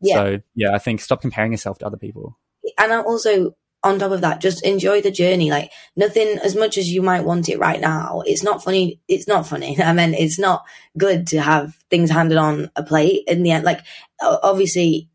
[0.01, 0.15] Yeah.
[0.15, 2.39] So yeah, I think stop comparing yourself to other people.
[2.79, 3.55] And I also,
[3.85, 5.51] on top of that, just enjoy the journey.
[5.51, 8.23] Like nothing as much as you might want it right now.
[8.27, 9.01] It's not funny.
[9.09, 9.81] It's not funny.
[9.83, 10.65] I mean, it's not
[10.97, 13.65] good to have things handed on a plate in the end.
[13.65, 13.81] Like
[14.21, 15.09] obviously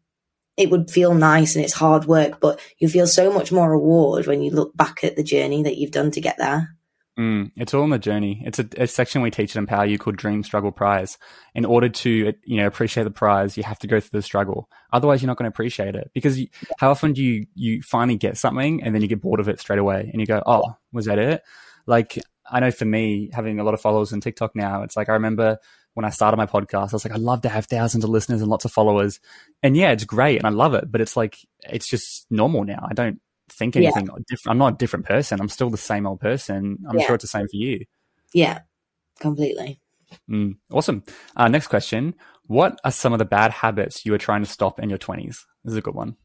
[0.58, 4.28] it would feel nice and it's hard work, but you feel so much more reward
[4.28, 6.76] when you look back at the journey that you've done to get there.
[7.18, 8.42] Mm, it's all in the journey.
[8.44, 11.20] It's a, a, section we teach at Empower You called Dream Struggle Prize.
[11.54, 14.68] In order to you know appreciate the prize, you have to go through the struggle.
[14.92, 16.10] Otherwise, you're not going to appreciate it.
[16.16, 16.48] Because you,
[16.80, 19.60] how often do you you finally get something and then you get bored of it
[19.60, 21.44] straight away and you go, "Oh, was that it?"
[21.86, 22.18] Like
[22.50, 25.14] I know for me, having a lot of followers on TikTok now, it's like I
[25.14, 25.60] remember
[25.94, 28.42] when I started my podcast, I was like, I'd love to have thousands of listeners
[28.42, 29.20] and lots of followers.
[29.62, 31.38] And yeah, it's great and I love it, but it's like,
[31.70, 32.88] it's just normal now.
[32.90, 33.20] I don't
[33.50, 34.24] think anything yeah.
[34.28, 34.52] different.
[34.52, 35.40] I'm not a different person.
[35.40, 36.80] I'm still the same old person.
[36.90, 37.06] I'm yeah.
[37.06, 37.86] sure it's the same for you.
[38.34, 38.60] Yeah,
[39.20, 39.80] completely.
[40.30, 41.04] Mm, awesome.
[41.36, 42.16] Uh, next question.
[42.48, 45.46] What are some of the bad habits you are trying to stop in your 20s?
[45.64, 46.16] This is a good one.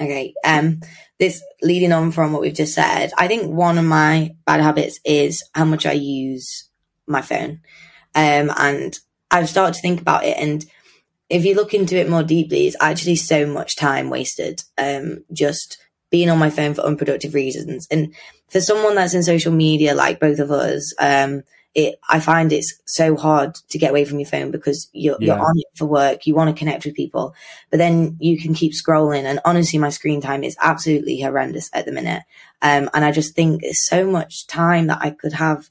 [0.00, 0.34] Okay.
[0.44, 0.80] Um,
[1.18, 5.00] this leading on from what we've just said, I think one of my bad habits
[5.04, 6.68] is how much I use
[7.06, 7.60] my phone.
[8.14, 8.98] Um, and
[9.30, 10.64] I've started to think about it and
[11.28, 15.78] if you look into it more deeply, it's actually so much time wasted, um, just
[16.10, 17.86] being on my phone for unproductive reasons.
[17.90, 18.14] And
[18.48, 21.42] for someone that's in social media, like both of us, um,
[21.74, 25.36] it, I find it's so hard to get away from your phone because you're, yeah.
[25.36, 26.26] you're on it for work.
[26.26, 27.34] You want to connect with people,
[27.70, 29.24] but then you can keep scrolling.
[29.24, 32.22] And honestly, my screen time is absolutely horrendous at the minute.
[32.62, 35.68] Um, and I just think there's so much time that I could have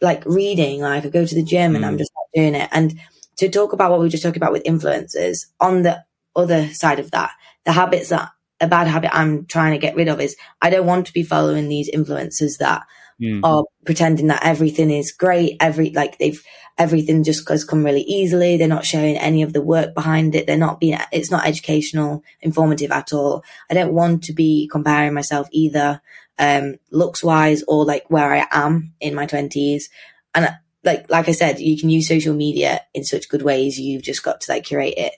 [0.00, 1.76] like reading, like I go to the gym mm.
[1.76, 1.98] and I'm mm.
[1.98, 2.68] just not doing it.
[2.72, 2.98] And
[3.36, 6.98] to talk about what we were just talking about with influencers on the other side
[6.98, 7.30] of that,
[7.64, 8.30] the habits that
[8.60, 11.22] a bad habit I'm trying to get rid of is I don't want to be
[11.22, 12.82] following these influencers that
[13.20, 13.40] mm.
[13.44, 15.56] are pretending that everything is great.
[15.60, 16.42] Every, like they've,
[16.78, 18.56] everything just has come really easily.
[18.56, 20.46] They're not showing any of the work behind it.
[20.46, 23.44] They're not being, it's not educational, informative at all.
[23.70, 26.00] I don't want to be comparing myself either
[26.38, 29.90] um, looks wise or like where I am in my twenties.
[30.34, 30.48] And
[30.84, 33.78] like, like I said, you can use social media in such good ways.
[33.78, 35.14] You've just got to like curate it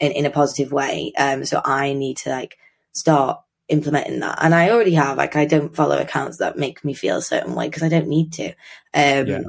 [0.00, 1.12] in, in a positive way.
[1.16, 2.58] Um, so I need to like
[2.92, 4.38] start implementing that.
[4.42, 7.54] And I already have, like, I don't follow accounts that make me feel a certain
[7.54, 8.48] way because I don't need to.
[8.48, 9.42] Um, yeah.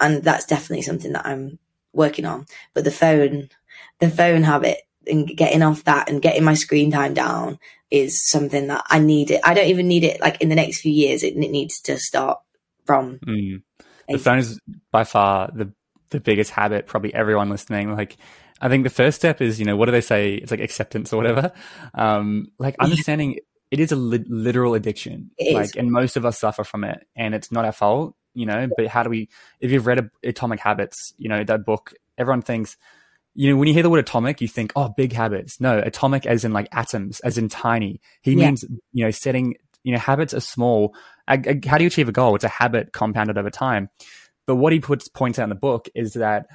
[0.00, 1.58] and that's definitely something that I'm
[1.92, 2.46] working on.
[2.74, 3.50] But the phone,
[3.98, 4.78] the phone habit
[5.08, 7.58] and getting off that and getting my screen time down
[7.90, 9.40] is something that I need it.
[9.44, 11.22] I don't even need it like in the next few years.
[11.22, 12.38] It, it needs to start
[12.84, 13.18] from.
[13.26, 13.62] Mm.
[14.08, 14.58] The phone is
[14.90, 15.72] by far the
[16.10, 16.86] the biggest habit.
[16.86, 17.94] Probably everyone listening.
[17.94, 18.16] Like,
[18.60, 20.34] I think the first step is you know what do they say?
[20.34, 21.52] It's like acceptance or whatever.
[21.94, 23.38] Um, like understanding
[23.70, 25.30] it is a li- literal addiction.
[25.36, 25.72] It like, is.
[25.76, 28.14] and most of us suffer from it, and it's not our fault.
[28.34, 29.28] You know, but how do we?
[29.60, 31.94] If you've read Atomic Habits, you know that book.
[32.16, 32.76] Everyone thinks
[33.38, 35.60] you know, when you hear the word atomic, you think, oh, big habits.
[35.60, 38.00] No, atomic as in like atoms, as in tiny.
[38.20, 38.46] He Yeah.
[38.46, 40.92] means, you know, setting, you know, habits are small.
[41.28, 42.34] A- a- How do you achieve a goal?
[42.34, 43.90] It's a habit compounded over time.
[44.48, 46.46] But what he puts points out in the book is that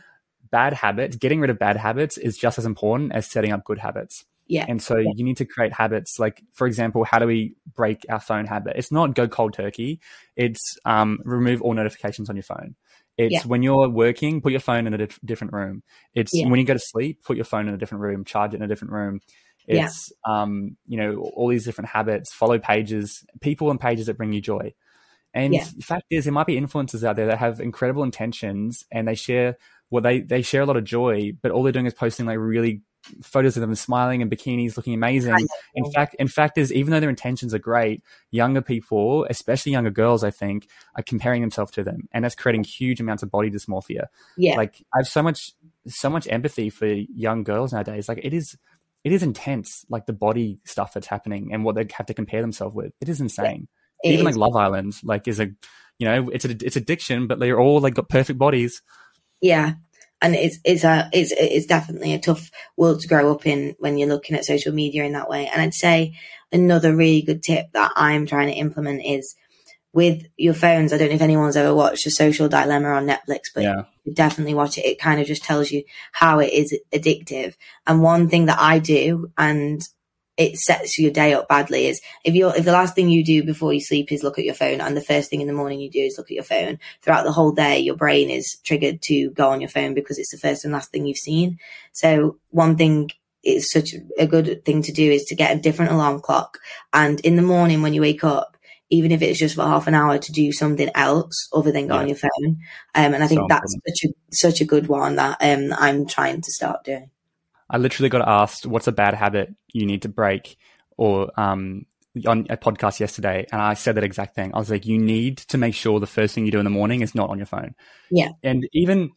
[0.52, 3.80] bad habits, getting rid of bad habits is just as important as setting up good
[3.80, 4.26] habits.
[4.48, 4.66] Yeah.
[4.68, 6.20] And so you need to create habits.
[6.20, 8.74] Like, for example, how do we break our phone habit?
[8.76, 10.02] It's not go cold turkey.
[10.36, 12.76] It's um, remove all notifications on your phone.
[13.18, 13.41] It's Yeah.
[13.45, 15.84] when you're working, put your phone in a dif- different room.
[16.14, 16.47] It's Yeah.
[16.47, 18.64] when you go to sleep, put your phone in a different room, charge it in
[18.64, 19.20] a different room.
[19.68, 19.86] Yeah.
[19.86, 24.34] It's, um, you know, all these different habits, follow pages, people and pages that bring
[24.34, 24.74] you joy.
[25.34, 25.66] And Yeah.
[25.76, 29.16] the fact is, there might be influencers out there that have incredible intentions and they
[29.16, 29.57] share,
[29.89, 32.38] well, they, they share a lot of joy, but all they're doing is posting like
[32.39, 32.82] really
[33.22, 35.36] photos of them smiling and bikinis, looking amazing.
[35.76, 39.89] In fact, in fact, is even though their intentions are great, younger people, especially younger
[39.89, 43.49] girls, I think, are comparing themselves to them, and that's creating huge amounts of body
[43.49, 44.08] dysmorphia.
[44.38, 44.56] Yeah.
[44.56, 45.51] Like I have so much,
[45.88, 48.08] so much empathy for young girls nowadays.
[48.08, 48.58] Like it is,
[49.04, 49.86] it is intense.
[49.89, 52.93] Like the body stuff that's happening and what they have to compare themselves with.
[53.01, 53.68] It is insane.
[54.04, 54.36] It even is.
[54.36, 55.45] like Love Island, like is a,
[55.99, 58.82] you know, it's a, it's addiction, but they're all like got perfect bodies.
[59.41, 59.74] Yeah.
[60.24, 63.98] And it's it's a it's it's definitely a tough world to grow up in when
[63.98, 65.48] you're looking at social media in that way.
[65.48, 66.14] And I'd say
[66.52, 69.36] another really good tip that I'm trying to implement is
[69.94, 70.92] with your phones.
[70.92, 73.84] I don't know if anyone's ever watched a social dilemma on Netflix, but Yeah.
[74.06, 74.86] you definitely watch it.
[74.86, 77.54] It kind of just tells you how it is addictive.
[77.86, 79.82] And one thing that I do and
[80.38, 83.44] it sets your day up badly is if you're if the last thing you do
[83.44, 85.80] before you sleep is look at your phone and the first thing in the morning
[85.80, 89.02] you do is look at your phone throughout the whole day your brain is triggered
[89.02, 91.60] to go on your phone because it's the first and last thing you've seen.
[91.92, 93.10] So one thing
[93.44, 96.60] is such a good thing to do is to get a different alarm clock
[96.94, 98.58] and in the morning when you wake up
[98.90, 101.96] even if it's just for half an hour to do something else other than go
[101.96, 102.58] on your phone
[102.96, 106.06] um, and i think So that's such a such a good one that um, i'm
[106.08, 107.10] trying to start doing
[107.70, 110.57] I literally got asked, "What's a bad habit you need to break?"
[110.97, 111.86] Or um,
[112.28, 114.53] on a podcast yesterday, and I said that exact thing.
[114.53, 116.70] I was like, "You need to make sure the first thing you do in the
[116.70, 117.76] morning is not on your phone."
[118.11, 118.30] Yeah.
[118.43, 119.11] and even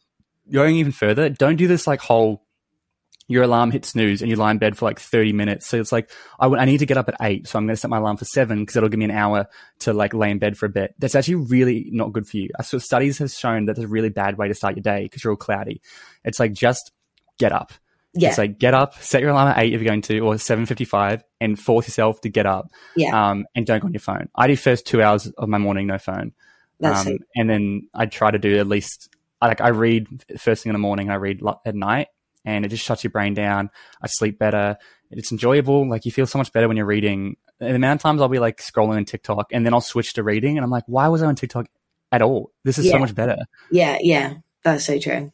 [0.51, 2.43] going even further, don't do this like whole.
[3.29, 5.67] Your alarm hits snooze and you lie in bed for like 30 minutes.
[5.67, 7.45] So it's like, I, w- I need to get up at eight.
[7.45, 9.47] So I'm going to set my alarm for seven because it'll give me an hour
[9.79, 10.95] to like lay in bed for a bit.
[10.97, 12.47] That's actually really not good for you.
[12.57, 15.03] I saw studies have shown that there's a really bad way to start your day
[15.03, 15.81] because you're all cloudy.
[16.23, 16.93] It's like, just
[17.37, 17.73] get up.
[18.13, 20.37] Yeah It's like get up, set your alarm at eight if you're going to, or
[20.37, 22.69] seven fifty-five, and force yourself to get up.
[22.95, 23.29] Yeah.
[23.29, 24.29] Um, and don't go on your phone.
[24.35, 26.33] I do first two hours of my morning no phone,
[26.79, 29.09] that's um, so and then I try to do at least
[29.41, 30.07] like I read
[30.39, 32.07] first thing in the morning, and I read at night,
[32.45, 33.69] and it just shuts your brain down.
[34.01, 34.77] I sleep better.
[35.11, 35.87] It's enjoyable.
[35.87, 37.37] Like you feel so much better when you're reading.
[37.59, 40.13] And the amount of times I'll be like scrolling on TikTok, and then I'll switch
[40.13, 41.67] to reading, and I'm like, why was I on TikTok
[42.11, 42.51] at all?
[42.63, 43.37] This is so much better.
[43.71, 45.31] yeah yeah that's so true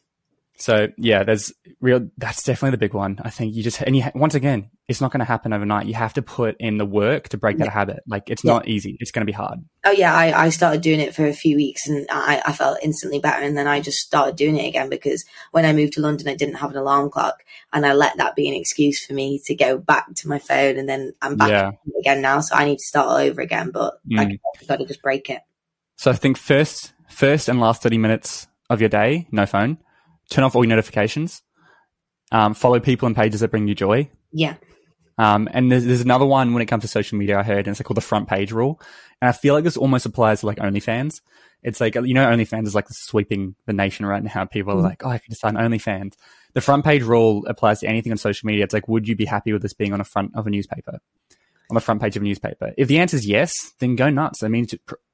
[0.56, 2.08] So yeah, there's real.
[2.16, 3.18] That's definitely the big one.
[3.22, 5.86] I think you just and you once again, it's not going to happen overnight.
[5.86, 8.04] You have to put in the work to break that habit.
[8.06, 8.52] Like it's Yeah.
[8.52, 8.96] not easy.
[9.00, 9.58] It's going to be hard.
[9.84, 12.78] Oh yeah, I, I started doing it for a few weeks and I, I felt
[12.82, 16.00] instantly better and then I just started doing it again because when I moved to
[16.00, 17.42] London I didn't have an alarm clock
[17.72, 20.78] and I let that be an excuse for me to go back to my phone
[20.78, 21.70] and then I'm back Yeah.
[21.98, 24.38] again now so I need to start all over again but I Mm.
[24.68, 25.40] got to just break it.
[25.96, 29.78] So I think first, first and last thirty minutes of your day, no phone.
[30.34, 31.42] Turn off all your notifications.
[32.32, 34.10] Um, follow people and pages that bring you joy.
[34.32, 34.54] Yeah.
[35.16, 37.68] Um, and there's, there's another one when it comes to social media I heard, and
[37.68, 38.80] it's called the front page rule.
[39.22, 41.20] And I feel like this almost applies to like OnlyFans.
[41.62, 44.44] It's like, you know, OnlyFans is like sweeping the nation right now.
[44.44, 44.82] People are Mhm.
[44.82, 46.14] like, oh, I can start an OnlyFans.
[46.54, 48.64] The front page rule applies to anything on social media.
[48.64, 50.98] It's like, would you be happy with this being on the front of a newspaper?
[51.70, 52.72] On the front page of a newspaper?
[52.76, 54.42] If the answer is yes, then go nuts.
[54.42, 54.66] I mean,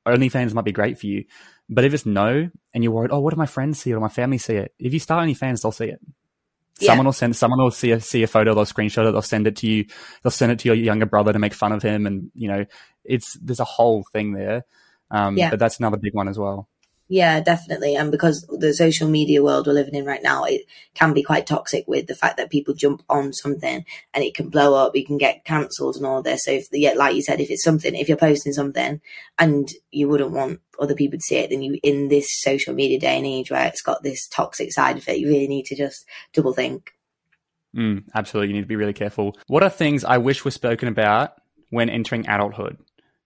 [0.09, 1.25] OnlyFans might be great for you.
[1.73, 4.01] But if it's no, and you're worried, oh, what if my friends see it or
[4.01, 4.75] my family see it?
[4.79, 6.01] If you start OnlyFans, they'll see it.
[6.81, 6.89] Yeah.
[6.89, 7.37] Someone will send.
[7.37, 8.55] Someone will see a see a photo.
[8.55, 9.13] They'll screenshot it.
[9.13, 9.85] They'll send it to you.
[10.23, 12.07] They'll send it to your younger brother to make fun of him.
[12.07, 12.65] And you know,
[13.05, 14.65] it's there's a whole thing there.
[15.11, 15.51] Um, Yeah.
[15.51, 16.70] But that's another big one as well.
[17.13, 17.97] Yeah, definitely.
[17.97, 20.63] And because the social media world we're living in right now, it
[20.95, 23.85] can be quite toxic with the fact that people jump on something
[24.15, 26.45] and it can blow up, you can get cancelled and all this.
[26.45, 29.01] So if, yeah, like you said, if it's something, if you're posting something
[29.41, 33.01] and you wouldn't want other people to see it, then you, in this social media
[33.01, 35.75] day and age where it's got this toxic side of it, you really need to
[35.75, 36.93] just double think.
[37.77, 39.37] Mm, absolutely, you need to be really careful.
[39.49, 41.33] What are things I wish were spoken about
[41.71, 42.79] when entering adulthood?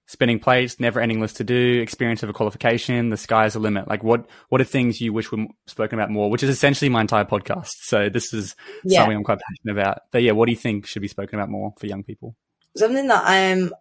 [0.06, 3.88] Spinning plates, never-ending list to do, experience of a qualification, the sky's the limit.
[3.88, 6.30] Like, what what are things you wish were spoken about more?
[6.30, 7.72] Which is essentially my entire podcast.
[7.82, 8.98] So this is Yeah.
[8.98, 10.02] something I'm quite passionate about.
[10.10, 12.36] But yeah, what do you think should be spoken about more for young people?
[12.76, 13.72] something that I'm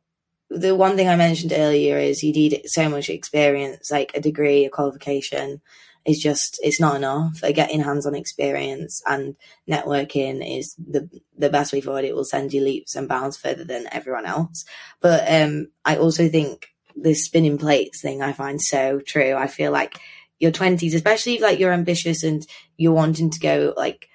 [0.50, 4.66] the one thing I mentioned earlier is you need so much experience, like a degree,
[4.66, 5.62] a qualification,
[6.06, 7.42] is just it's not enough.
[7.42, 9.36] Getting hands-on experience and
[9.70, 12.06] networking is the the best way forward.
[12.06, 14.66] It will send you leaps and bounds further than everyone else.
[15.02, 19.34] But um, I also think this spinning plates thing I find so true.
[19.36, 19.98] I feel like
[20.40, 22.46] your twenties, especially if like you're ambitious and
[22.78, 24.10] you're wanting to go like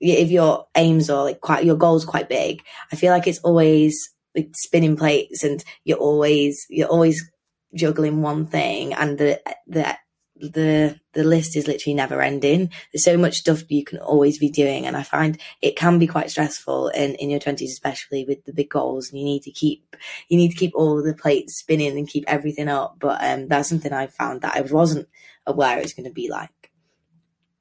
[0.00, 4.10] if your aims are like quite your goals quite big, I feel like it's always
[4.34, 7.30] like spinning plates and you're always you're always
[7.74, 9.96] juggling one thing and the the
[10.36, 12.70] the the list is literally never ending.
[12.92, 16.06] There's so much stuff you can always be doing, and I find it can be
[16.06, 19.10] quite stressful in in your twenties, especially with the big goals.
[19.10, 19.96] And you need to keep
[20.28, 22.96] you need to keep all the plates spinning and keep everything up.
[22.98, 25.08] But um, that's something I found that I wasn't
[25.46, 26.50] aware it was going to be like.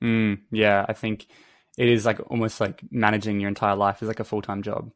[0.01, 1.28] Mm, yeah, I think
[1.78, 4.91] it is like almost like managing your entire life is like a full time job.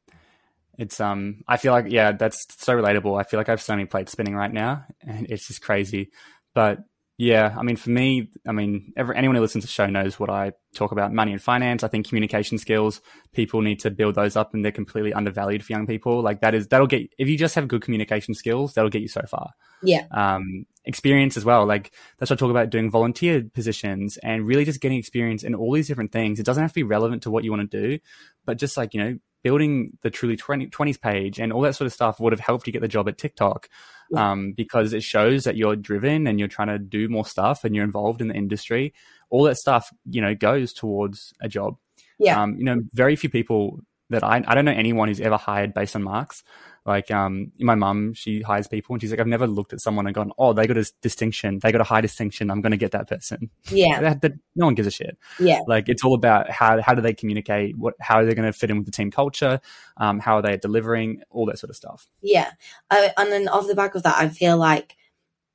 [0.78, 3.20] It's um, I feel like yeah, that's so relatable.
[3.20, 6.12] I feel like I have so many plates spinning right now, and it's just crazy.
[6.54, 6.80] But
[7.20, 10.20] yeah, I mean, for me, I mean, every, anyone who listens to the show knows
[10.20, 11.84] what I talk about money and finance.
[11.84, 13.02] I think communication skills,
[13.34, 16.22] people need to build those up and they're completely undervalued for young people.
[16.22, 19.08] Like that is, that'll get, if you just have good communication skills, that'll get you
[19.08, 19.50] so far.
[19.82, 20.06] Yeah.
[20.12, 21.66] Um, experience as well.
[21.66, 25.56] Like that's what I talk about doing volunteer positions and really just getting experience in
[25.56, 26.40] all these different things.
[26.40, 28.00] It doesn't have to be relevant to what you want to do,
[28.46, 31.88] but just like, you know, building the truly 20, 20s page and all that sort
[31.88, 33.70] of stuff would have helped you get the job at TikTok
[34.12, 34.32] yeah.
[34.32, 37.76] um, because it shows that you're driven and you're trying to do more stuff and
[37.76, 38.94] you're involved in the industry.
[39.30, 41.78] All that stuff, you know, goes towards a job.
[42.20, 42.42] Yeah.
[42.42, 43.80] Um, you know, very few people
[44.10, 46.44] that I, I don't know anyone who's ever hired based on marks.
[46.88, 50.08] Like, um, my mum, she hires people and she's like, I've never looked at someone
[50.08, 51.60] and gone, oh, they got a distinction.
[51.60, 52.50] They got a high distinction.
[52.50, 53.50] I'm going to get that person.
[53.70, 54.00] Yeah.
[54.02, 55.18] that, that, no one gives a shit.
[55.38, 55.60] Yeah.
[55.68, 57.78] Like, it's all about how, how do they communicate?
[57.78, 59.60] What, how are they going to fit in with the team culture?
[59.98, 61.24] Um, how are they delivering?
[61.30, 62.08] All that sort of stuff.
[62.22, 62.52] Yeah.
[62.90, 64.96] Uh, and then off the back of that, I feel like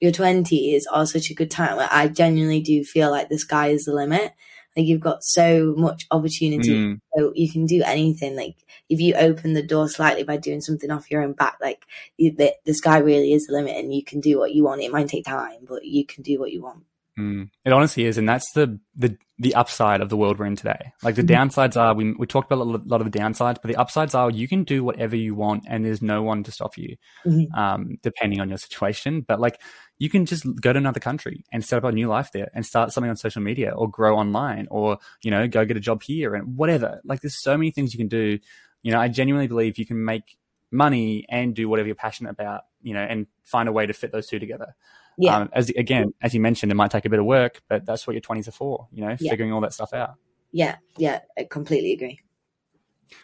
[0.00, 3.68] your 20s are such a good time where I genuinely do feel like the sky
[3.68, 4.32] is the limit.
[4.76, 7.00] Like you've got so much opportunity, mm.
[7.14, 8.36] so you can do anything.
[8.36, 8.56] Like
[8.88, 11.84] if you open the door slightly by doing something off your own back, like
[12.16, 14.80] you, the, the sky really is the limit, and you can do what you want.
[14.80, 16.84] It might take time, but you can do what you want.
[17.18, 17.50] Mm.
[17.64, 20.92] It honestly is, and that's the the the upside of the world we're in today.
[21.02, 21.48] Like the mm-hmm.
[21.48, 24.30] downsides are, we we talked about a lot of the downsides, but the upsides are
[24.30, 26.96] you can do whatever you want, and there's no one to stop you,
[27.26, 27.54] mm-hmm.
[27.58, 29.20] um, depending on your situation.
[29.20, 29.60] But like
[29.98, 32.66] you can just go to another country and set up a new life there, and
[32.66, 36.02] start something on social media, or grow online, or you know go get a job
[36.02, 37.00] here, and whatever.
[37.04, 38.38] Like there's so many things you can do.
[38.82, 40.36] You know, I genuinely believe you can make
[40.70, 42.62] money and do whatever you're passionate about.
[42.82, 44.74] You know, and find a way to fit those two together.
[45.18, 45.36] Yeah.
[45.36, 48.06] Um, as again, as you mentioned, it might take a bit of work, but that's
[48.06, 48.88] what your twenties are for.
[48.92, 49.30] You know, yeah.
[49.30, 50.14] figuring all that stuff out.
[50.52, 52.20] Yeah, yeah, I completely agree.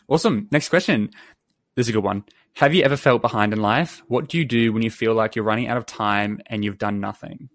[0.07, 0.49] Awesome.
[0.51, 1.11] Next question.
[1.75, 2.25] This is a good one.
[2.59, 4.03] Have you ever felt behind in life?
[4.09, 6.77] What do you do when you feel like you're running out of time and you've
[6.77, 7.51] done nothing?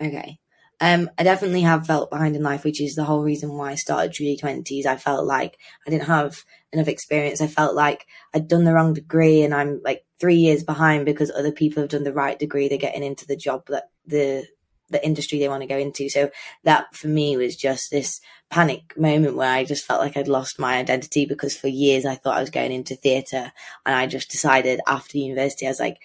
[0.00, 0.38] Okay.
[0.80, 3.74] Um, I definitely have felt behind in life, which is the whole reason why I
[3.74, 4.86] started Truly Twenties.
[4.86, 7.40] I felt like I didn't have enough experience.
[7.40, 11.32] I felt like I'd done the wrong degree, and I'm like three years behind because
[11.32, 12.68] other people have done the right degree.
[12.68, 14.46] They're getting into the job that the
[14.90, 16.08] the industry they want to go into.
[16.08, 16.30] So
[16.64, 18.20] that for me was just this
[18.50, 22.14] panic moment where I just felt like I'd lost my identity because for years I
[22.14, 23.52] thought I was going into theatre,
[23.84, 25.98] and I just decided after university I was like,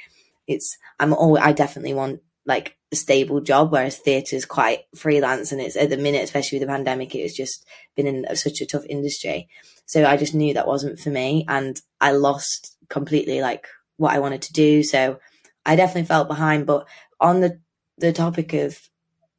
[0.48, 5.52] it's I'm all I definitely want like a stable job, whereas theatre is quite freelance
[5.52, 7.66] and it's at the minute, especially with the pandemic, it it's just
[7.96, 9.48] been in such a tough industry.
[9.86, 13.68] So I just knew that wasn't for me and I lost completely like
[13.98, 14.84] what I wanted to do.
[14.84, 15.20] So
[15.66, 16.66] I definitely felt behind.
[16.66, 16.88] But
[17.20, 17.60] on the
[17.98, 18.80] the topic of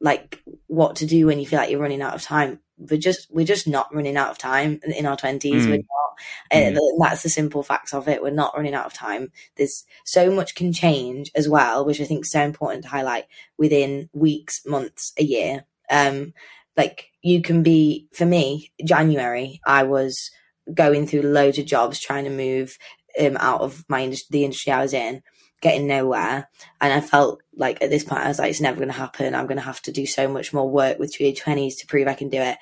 [0.01, 3.29] like what to do when you feel like you're running out of time, we're just
[3.31, 5.67] we're just not running out of time in our twenties.
[5.67, 5.71] Mm.
[5.71, 6.15] We're not.
[6.53, 6.77] Mm.
[6.77, 8.23] Uh, that's the simple facts of it.
[8.23, 9.33] We're not running out of time.
[9.57, 13.25] There's so much can change as well, which I think is so important to highlight
[13.57, 15.65] within weeks, months, a year.
[15.91, 16.35] Um,
[16.77, 20.31] like you can be for me, January, I was
[20.73, 22.79] going through loads of jobs trying to move
[23.21, 25.23] um, out of my the industry I was in,
[25.65, 26.47] getting nowhere.
[26.79, 29.35] And I felt like at this point, I was like, it's never going to happen.
[29.35, 32.13] I'm going to have to do so much more work with 2A20s to prove I
[32.13, 32.59] can do it.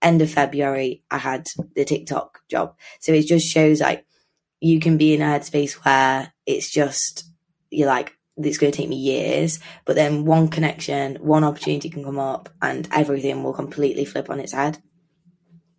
[0.00, 1.46] End of February, I had
[1.76, 2.74] the TikTok job.
[3.00, 4.06] So it just shows like
[4.60, 7.24] you can be in a headspace where it's just,
[7.70, 12.02] you're like, it's going to take me years, but then one connection, one opportunity can
[12.04, 14.78] come up and everything will completely flip on its head.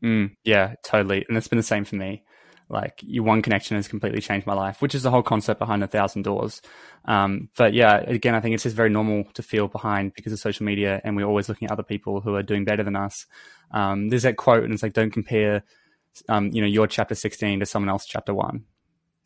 [0.04, 1.26] Mm, yeah, totally.
[1.28, 2.24] And it's been the same for me
[2.70, 5.84] like your one connection has completely changed my life which is the whole concept behind
[5.84, 6.62] a thousand doors.
[7.06, 10.40] Um, but yeah again i think it's just very normal to feel behind because of
[10.40, 13.26] social media and we're always looking at other people who are doing better than us.
[13.72, 15.64] Um, there's that quote and it's like don't compare
[16.28, 18.64] um, you know your chapter 16 to someone else's chapter 1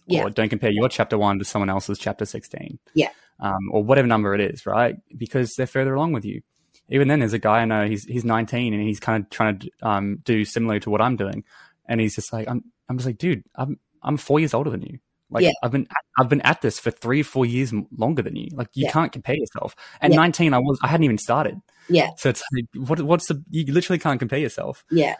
[0.07, 0.23] yeah.
[0.23, 3.09] or don't compare your chapter 1 to someone else's chapter 16 yeah.
[3.39, 4.95] Um, or whatever number it is right?
[5.15, 6.41] Because they're further along with you.
[6.89, 7.87] Even then, there's a guy I know.
[7.87, 11.15] He's he's 19 and he's kind of trying to um, do similar to what I'm
[11.15, 11.43] doing,
[11.87, 14.81] and he's just like, I'm I'm just like, dude, I'm I'm four years older than
[14.81, 14.99] you.
[15.29, 15.51] Like Yeah.
[15.63, 15.87] I've been
[16.19, 18.49] I've been at this for three four years longer than you.
[18.53, 18.91] Like you Yeah.
[18.91, 19.75] can't compare yourself.
[20.01, 20.17] At Yeah.
[20.17, 21.59] 19, I was I hadn't even started.
[21.89, 24.85] Yeah, So it's like, what what's the you literally can't compare yourself.
[24.91, 25.15] yeah,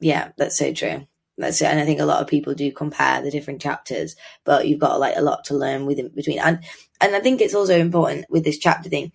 [0.00, 0.32] yeah.
[0.36, 1.06] That's so true.
[1.38, 1.66] That's it.
[1.66, 4.14] And I think a lot of people do compare the different chapters,
[4.44, 6.38] but you've got like a lot to learn within between.
[6.38, 6.62] And
[7.00, 9.10] and I think it's also important with this chapter thing.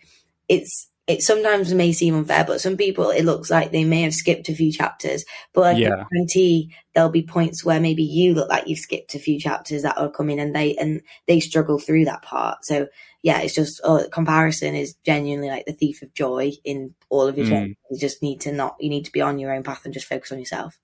[0.49, 4.13] It's it sometimes may seem unfair, but some people it looks like they may have
[4.13, 5.23] skipped a few chapters.
[5.53, 5.93] But like Yeah.
[5.93, 9.83] I guarantee there'll be points where maybe you look like you've skipped a few chapters
[9.83, 12.65] that are coming and they and they struggle through that part.
[12.65, 12.87] So
[13.21, 17.37] yeah, it's just oh, comparison is genuinely like the thief of joy in all of
[17.37, 17.49] your Mm.
[17.49, 17.77] journey.
[17.91, 20.07] You just need to not you need to be on your own path and just
[20.07, 20.79] focus on yourself.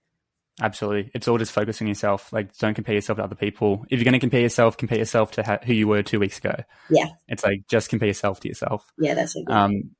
[0.61, 1.09] Absolutely.
[1.15, 2.31] It's all just focusing on yourself.
[2.31, 3.85] Like, don't compare yourself to other people.
[3.89, 6.37] If you're going to compare yourself, compare yourself to ha- who you were two weeks
[6.37, 6.53] ago.
[6.89, 7.07] Yeah.
[7.27, 8.85] It's like, just compare yourself to yourself.
[8.99, 9.49] Yeah, that's good.
[9.49, 9.91] Um,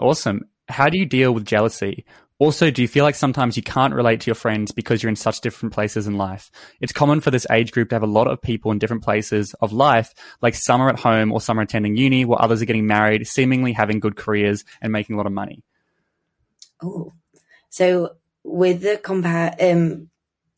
[0.00, 0.48] awesome.
[0.68, 2.04] How do you deal with jealousy?
[2.40, 5.16] Also, do you feel like sometimes you can't relate to your friends because you're in
[5.16, 6.50] such different places in life?
[6.80, 9.54] It's common for this age group to have a lot of people in different places
[9.60, 12.64] of life, like some are at home or some are attending uni, while others are
[12.64, 15.62] getting married, seemingly having good careers and making a lot of money.
[16.82, 17.12] Oh,
[17.68, 20.08] so with the compare, um,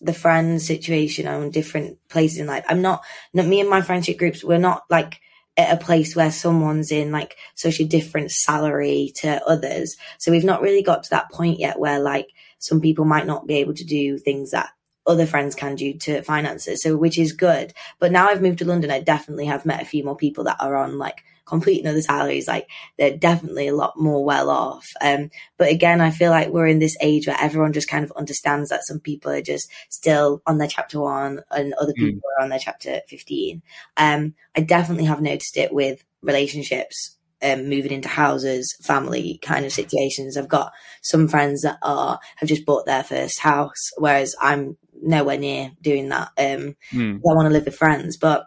[0.00, 3.02] the friend situation on different places in life, I'm not,
[3.34, 4.44] not me and my friendship groups.
[4.44, 5.20] We're not like
[5.56, 9.96] at a place where someone's in like such a different salary to others.
[10.18, 12.28] So we've not really got to that point yet where like
[12.58, 14.70] some people might not be able to do things that
[15.06, 16.82] other friends can do to finances.
[16.82, 17.72] So which is good.
[17.98, 20.58] But now I've moved to London, I definitely have met a few more people that
[20.60, 22.48] are on like complete other salaries.
[22.48, 22.68] Like
[22.98, 24.92] they're definitely a lot more well off.
[25.00, 28.12] Um, but again, I feel like we're in this age where everyone just kind of
[28.12, 32.42] understands that some people are just still on their chapter one and other people are
[32.42, 33.62] on their chapter 15.
[33.96, 37.16] Um, I definitely have noticed it with relationships.
[37.44, 40.36] Um, moving into houses, family kind of situations.
[40.36, 40.70] I've got
[41.00, 46.10] some friends that are have just bought their first house, whereas I'm nowhere near doing
[46.10, 46.28] that.
[46.38, 47.16] Um, Hmm.
[47.16, 48.46] I want to live with friends, but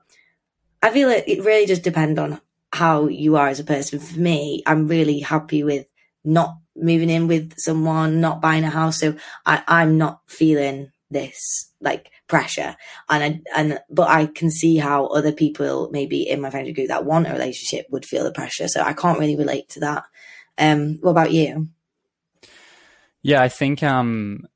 [0.81, 2.39] I feel it, it really just depends on
[2.75, 3.99] how you are as a person.
[3.99, 5.85] For me, I'm really happy with
[6.25, 8.99] not moving in with someone, not buying a house.
[8.99, 9.15] So
[9.45, 12.75] I, I'm not feeling this like pressure.
[13.09, 16.89] And I, and, but I can see how other people maybe in my friendship group
[16.89, 18.67] that want a relationship would feel the pressure.
[18.67, 20.03] So I can't really relate to that.
[20.57, 21.69] Um, what about you?
[23.21, 24.47] Yeah, I think um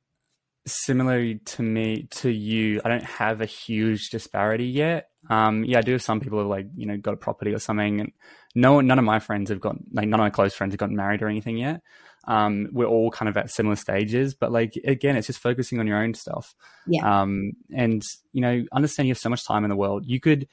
[0.68, 5.10] similarly to me to you, I don't have a huge disparity yet.
[5.30, 7.60] Um yeah, I do have some people who like, you know, got a property or
[7.60, 8.12] something and
[8.56, 10.96] no none of my friends have got like none of my close friends have gotten
[10.96, 11.82] married or anything yet.
[12.26, 15.88] Um we're all kind of at similar stages, but like again, it's just focusing on
[15.88, 16.56] your own stuff.
[16.88, 17.22] Yeah.
[17.22, 18.04] Um and
[18.34, 20.06] you know, understand you have so much time in the world.
[20.06, 20.48] You could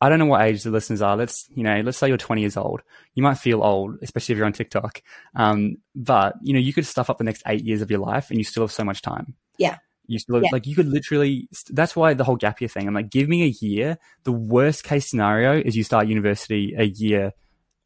[0.00, 1.16] I don't know what age the listeners are.
[1.16, 2.82] Let's, you know, let's say you're 20 years old.
[3.14, 5.02] You might feel old, especially if you're on TikTok.
[5.34, 8.30] Um, but you know, you could stuff up the next eight years of your life
[8.30, 9.34] and you still have so much time.
[9.58, 9.78] Yeah.
[10.08, 10.48] You still Yeah.
[10.50, 13.44] like, you could literally, that's why the whole gap year thing, I'm like, give me
[13.44, 13.98] a year.
[14.24, 17.32] The worst case scenario is you start university a year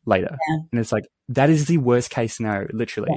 [0.07, 0.39] later.
[0.49, 0.57] Yeah.
[0.71, 3.13] And it's like, that is the worst case scenario, literally.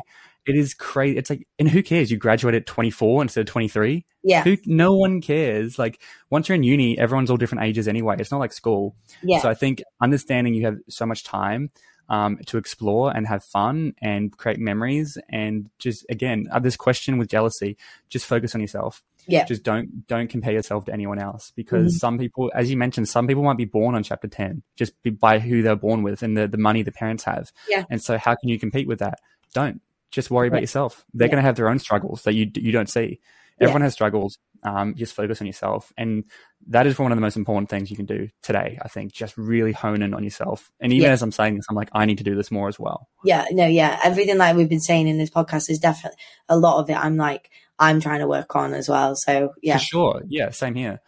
[0.48, 1.18] It is crazy.
[1.18, 2.12] It's like, and who cares?
[2.12, 4.06] You graduate at 24 instead of 23.
[4.24, 4.44] Yeah.
[4.44, 5.80] Who, no one cares.
[5.80, 8.16] Like, once you're in uni, everyone's all different ages anyway.
[8.20, 8.96] It's not like school.
[9.24, 9.42] Yeah.
[9.42, 11.72] So I think understanding you have so much time
[12.10, 17.18] um, to explore and have fun and create memories and just again uh, this question
[17.18, 17.78] with jealousy,
[18.10, 19.04] just focus on yourself.
[19.28, 19.46] Yeah.
[19.46, 22.00] Just don't don't compare yourself to anyone else because Mhm.
[22.00, 25.40] some people, as you mentioned, some people might be born on chapter ten just by
[25.40, 27.52] who they're born with and the the money the parents have.
[27.68, 27.86] Yeah.
[27.90, 29.20] And so how can you compete with that?
[29.54, 29.82] Don't
[30.12, 31.06] just worry about yourself.
[31.14, 31.32] They're Yeah.
[31.32, 33.20] going to have their own struggles that you you don't see.
[33.60, 33.64] Yeah.
[33.66, 34.38] Everyone has struggles.
[34.66, 36.24] Um, just focus on yourself, and
[36.68, 38.80] that is one of the most important things you can do today.
[38.82, 40.72] I think just really hone in on yourself.
[40.80, 41.14] And even Yeah.
[41.14, 43.08] as I'm saying this, I'm like, I need to do this more as well.
[43.24, 44.00] Yeah, no, yeah.
[44.04, 46.18] Everything that we've been saying in this podcast is definitely
[46.50, 46.98] a lot of it.
[46.98, 49.16] I'm like, I'm trying to work on as well.
[49.16, 50.22] So yeah, For sure.
[50.28, 51.00] Yeah, same here.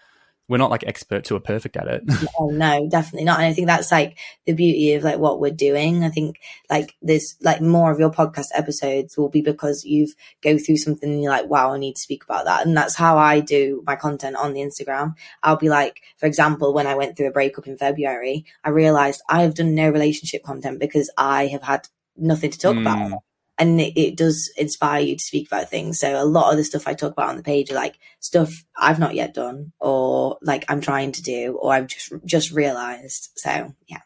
[0.50, 2.04] We're not like experts who are perfect at it.
[2.40, 3.40] oh no, definitely not.
[3.40, 6.04] And I think that's like the beauty of like what we're doing.
[6.04, 6.40] I think
[6.70, 11.10] like this, like more of your podcast episodes will be because you've go through something
[11.10, 12.66] and you're like, wow, I need to speak about that.
[12.66, 15.16] And that's how I do my content on the Instagram.
[15.44, 19.22] I'll be like, for example, when I went through a breakup in February, I realized
[19.30, 23.10] I have done no relationship content because I have had nothing to talk about.
[23.10, 23.14] Hmm.
[23.60, 26.00] And it, it does inspire you to speak about things.
[26.00, 28.54] So a lot of the stuff I talk about on the page are like stuff
[28.78, 33.32] I've not yet done, or like I'm trying to do, or I've just just realized.
[33.36, 34.02] So yeah,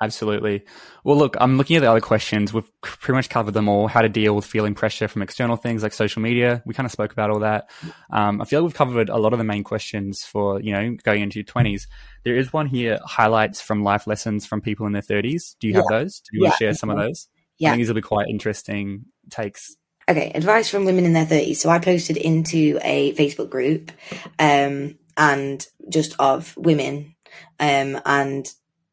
[0.00, 0.62] Absolutely.
[1.04, 2.52] Well, look, I'm looking at the other questions.
[2.52, 3.88] We've pretty much covered them all.
[3.88, 6.62] How to deal with feeling pressure from external things like social media.
[6.66, 7.70] We kind of spoke about all that.
[8.12, 10.96] Um, I feel like we've covered a lot of the main questions for, you know,
[11.02, 11.86] going into your 20s.
[12.24, 15.56] There is one here, highlights from life lessons from people in their 30s.
[15.60, 16.20] Do you have those?
[16.20, 17.28] Do you want to share some of those?
[17.58, 17.68] Yeah.
[17.68, 19.76] I think these will be quite interesting takes.
[20.08, 21.56] Okay, advice from women in their 30s.
[21.56, 23.90] So I posted into a Facebook group
[24.38, 27.16] um, and just of women
[27.58, 28.46] um, and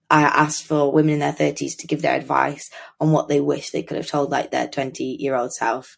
[0.10, 3.72] I asked for women in their 30s to give their advice on what they wish
[3.72, 5.98] they could have told like their 20 year old self.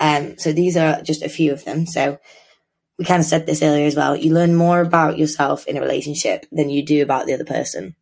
[0.00, 1.86] Um, so these are just a few of them.
[1.86, 2.18] So
[2.98, 4.14] we kind of said this earlier as well.
[4.14, 7.96] You learn more about yourself in a relationship than you do about the other person,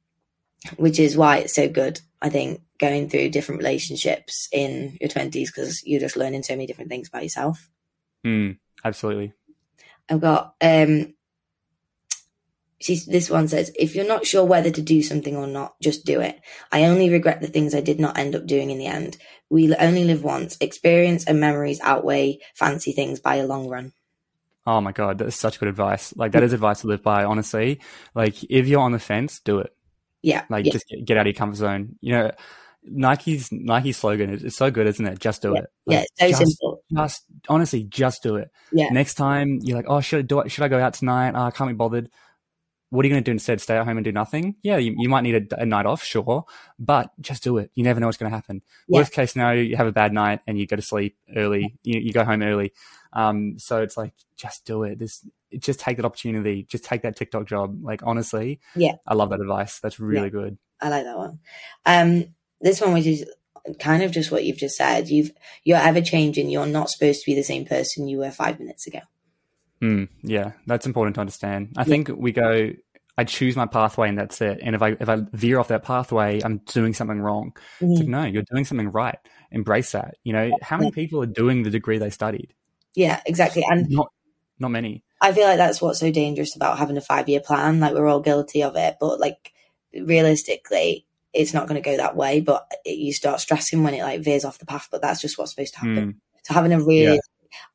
[0.77, 2.01] which is why it's so good.
[2.21, 6.67] I think going through different relationships in your 20s because you're just learning so many
[6.67, 7.69] different things about yourself.
[8.25, 9.33] Mm, absolutely.
[10.09, 11.15] I've got um
[12.81, 16.05] she's this one says if you're not sure whether to do something or not just
[16.05, 16.41] do it
[16.73, 19.17] i only regret the things i did not end up doing in the end
[19.49, 23.93] we only live once experience and memories outweigh fancy things by a long run
[24.65, 26.15] Oh my god, that's such good advice.
[26.17, 27.25] Like that is advice to live by.
[27.25, 27.81] Honestly,
[28.15, 29.75] like if you're on the fence, do it.
[30.23, 31.97] Yeah Like yeah, just get, get out of your comfort zone.
[32.01, 32.31] You know,
[32.85, 35.19] Nike's Nike slogan is it's so good, isn't it?
[35.21, 35.61] Just do Yeah.
[35.61, 35.67] it.
[35.87, 38.51] yeah Like, it's so just, simple just honestly, just do it.
[38.73, 40.51] yeah Next time you're like, oh, should I do it?
[40.51, 41.33] Should I go out tonight?
[41.37, 42.11] Oh, I can't be bothered.
[42.91, 43.59] What are you going to do instead?
[43.63, 44.57] Stay at home and do nothing?
[44.63, 46.45] Yeah, you, you might need a, a night off, sure,
[46.79, 47.71] but just do it.
[47.75, 48.61] You never know what's going to happen.
[48.87, 48.99] Yeah.
[48.99, 51.79] Worst case scenario, you have a bad night and you go to sleep early.
[51.85, 52.75] You, you go home early.
[53.15, 54.99] Um, so it's like, just do it.
[54.99, 55.27] This,
[55.59, 56.65] just take that opportunity.
[56.65, 57.83] Just take that TikTok job.
[57.83, 58.95] Like honestly, Yeah.
[59.07, 59.81] I love that advice.
[59.81, 60.59] That's really good.
[60.81, 61.39] i like that one
[61.87, 62.25] um
[62.61, 63.25] this one was is
[63.79, 65.31] kind of just what you've just said you've
[65.63, 68.87] you're ever changing you're not supposed to be the same person you were five minutes
[68.87, 68.99] ago
[69.81, 71.71] Mm, yeah, that's important to understand.
[71.77, 72.71] I think we go.
[73.19, 74.61] I choose my pathway and that's it.
[74.63, 77.57] And if I if I veer off that pathway, I'm doing something wrong.
[77.81, 79.19] It's like, no, you're doing something right.
[79.51, 80.15] Embrace that.
[80.23, 82.55] You know, how many people are doing the degree they studied?
[82.95, 84.13] yeah exactly and Not
[84.59, 85.03] not many.
[85.23, 87.81] I feel like that's what's so dangerous about having a five year plan.
[87.81, 89.53] Like we're all guilty of it, but like
[89.95, 92.41] realistically, it's not going to go that way.
[92.41, 94.89] But it, you start stressing when it like veers off the path.
[94.91, 96.13] But that's just what's supposed to happen.
[96.15, 97.21] Mm, So having a really, Yeah.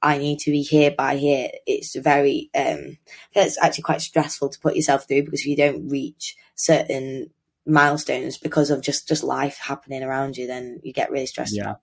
[0.02, 1.50] I need to be here by here.
[1.66, 2.98] It's very, um,
[3.34, 7.30] it's actually quite stressful to put yourself through because if you don't reach certain
[7.66, 11.56] milestones because of just just life happening around you, then you get really stressed.
[11.56, 11.72] yeah.
[11.72, 11.82] out.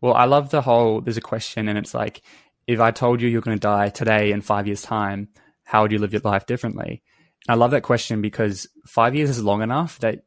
[0.00, 1.00] Well, I love the whole.
[1.00, 2.22] There's a question, and it's like,
[2.68, 5.28] if I told you you're going to die today in five years' time,
[5.64, 7.02] how would you live your life differently?
[7.48, 10.24] And I love that question because five years is long enough that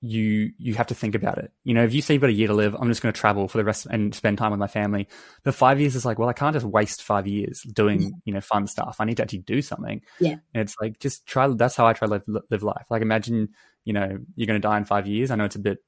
[0.00, 1.50] you you have to think about it.
[1.64, 3.18] You know, if you say you've got a year to live, I'm just going to
[3.18, 5.08] travel for the rest and spend time with my family.
[5.42, 8.40] The five years is like, well, I can't just waste five years doing you know
[8.40, 8.96] fun stuff.
[9.00, 10.02] I need to actually do something.
[10.20, 10.36] Yeah.
[10.52, 11.48] and it's like just try.
[11.48, 12.84] That's how I try to live live life.
[12.88, 13.48] Like imagine
[13.84, 15.32] you know you're going to die in five years.
[15.32, 15.78] I know it's a bit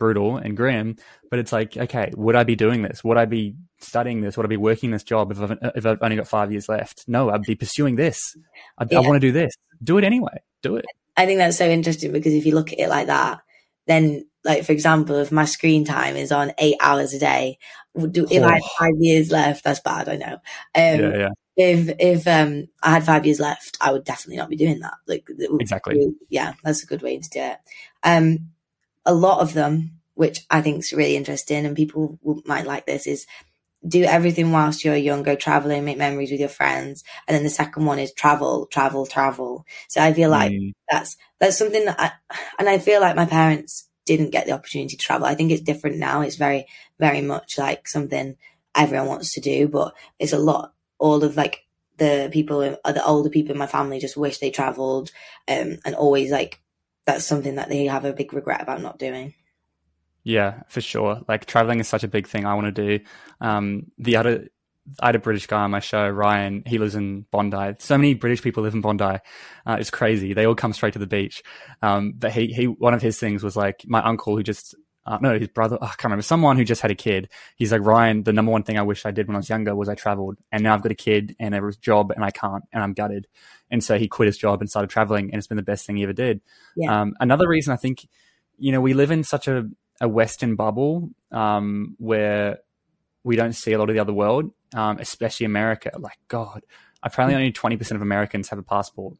[0.00, 0.96] brutal and grim,
[1.30, 3.04] but it's like, okay, would I be doing this?
[3.04, 4.36] Would I be studying this?
[4.36, 7.04] Would I be working this job if I've, if I've only got five years left?
[7.06, 8.36] No, I'd be pursuing this.
[8.78, 8.98] I, Yeah.
[8.98, 9.52] I want to do this.
[9.84, 10.42] Do it anyway.
[10.62, 10.86] Do it.
[11.16, 13.40] I think that's so interesting because if you look at it like that,
[13.86, 17.58] then like for example, if my screen time is on eight hours a day,
[18.10, 18.68] do if I had Oh.
[18.78, 20.34] five years left, that's bad, I know.
[20.34, 20.40] Um
[21.00, 24.56] yeah, yeah, if if um I had five years left, I would definitely not be
[24.56, 24.94] doing that.
[25.06, 25.28] Like
[25.60, 26.06] exactly.
[26.30, 27.58] yeah, that's a good way to do it.
[28.02, 28.50] Um
[29.10, 33.06] a lot of them, which I think is really interesting and people might like this,
[33.06, 33.26] is
[33.86, 37.02] do everything whilst you're young, go traveling, make memories with your friends.
[37.26, 39.64] And then the second one is travel, travel, travel.
[39.88, 43.26] So I feel like Mm, that's that's something that I and I feel like my
[43.26, 45.26] parents didn't get the opportunity to travel.
[45.26, 46.20] I think it's different now.
[46.22, 46.66] It's very,
[46.98, 48.36] very much like something
[48.74, 50.72] everyone wants to do, but it's a lot.
[50.98, 51.64] All of like
[51.98, 55.10] the people, the older people in my family just wish they traveled,
[55.48, 56.60] um, and always like
[57.10, 59.34] that's something that they have a big regret about not doing.
[60.24, 61.22] yeah, for sure.
[61.28, 63.04] Like traveling is such a big thing I want to do.
[63.40, 64.48] Um, the other,
[65.00, 66.62] I had a British guy on my show, Ryan.
[66.66, 67.76] He lives in Bondi.
[67.78, 69.04] So many British people live in Bondi.
[69.66, 70.34] Uh, it's crazy.
[70.34, 71.42] They all come straight to the beach.
[71.82, 74.74] Um, but he, he, one of his things was like my uncle who just,
[75.06, 77.30] uh, no, his brother, oh, I can't remember, someone who just had a kid.
[77.56, 79.74] He's like, Ryan, the number one thing I wish I did when I was younger
[79.74, 80.36] was I traveled.
[80.52, 83.26] And now I've got a kid and a job and I can't and I'm gutted.
[83.70, 85.96] And so he quit his job and started traveling and it's been the best thing
[85.96, 86.40] he ever did.
[86.76, 87.00] Yeah.
[87.00, 88.06] Um, another reason I think,
[88.58, 89.68] you know, we live in such a,
[90.00, 92.58] a Western bubble um, where
[93.24, 95.90] we don't see a lot of the other world, um, especially America.
[95.98, 96.62] Like, God,
[97.02, 99.16] apparently only 20% of Americans have a passport.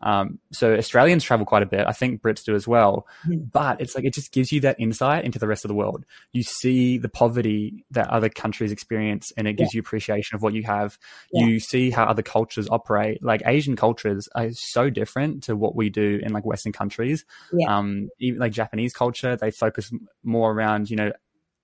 [0.00, 1.86] Um, so Australians travel quite a bit.
[1.86, 3.06] I think Brits do as well.
[3.26, 3.50] Mhm.
[3.50, 6.04] But it's like it just gives you that insight into the rest of the world.
[6.32, 10.54] You see the poverty that other countries experience, and it gives you appreciation of what
[10.54, 10.98] you have.
[11.32, 11.46] Yeah.
[11.46, 13.22] You see how other cultures operate.
[13.22, 17.24] Like Asian cultures are so different to what we do in like Western countries.
[17.52, 17.76] Yeah.
[17.76, 19.92] Um, even like Japanese culture, they focus
[20.22, 21.12] more around you know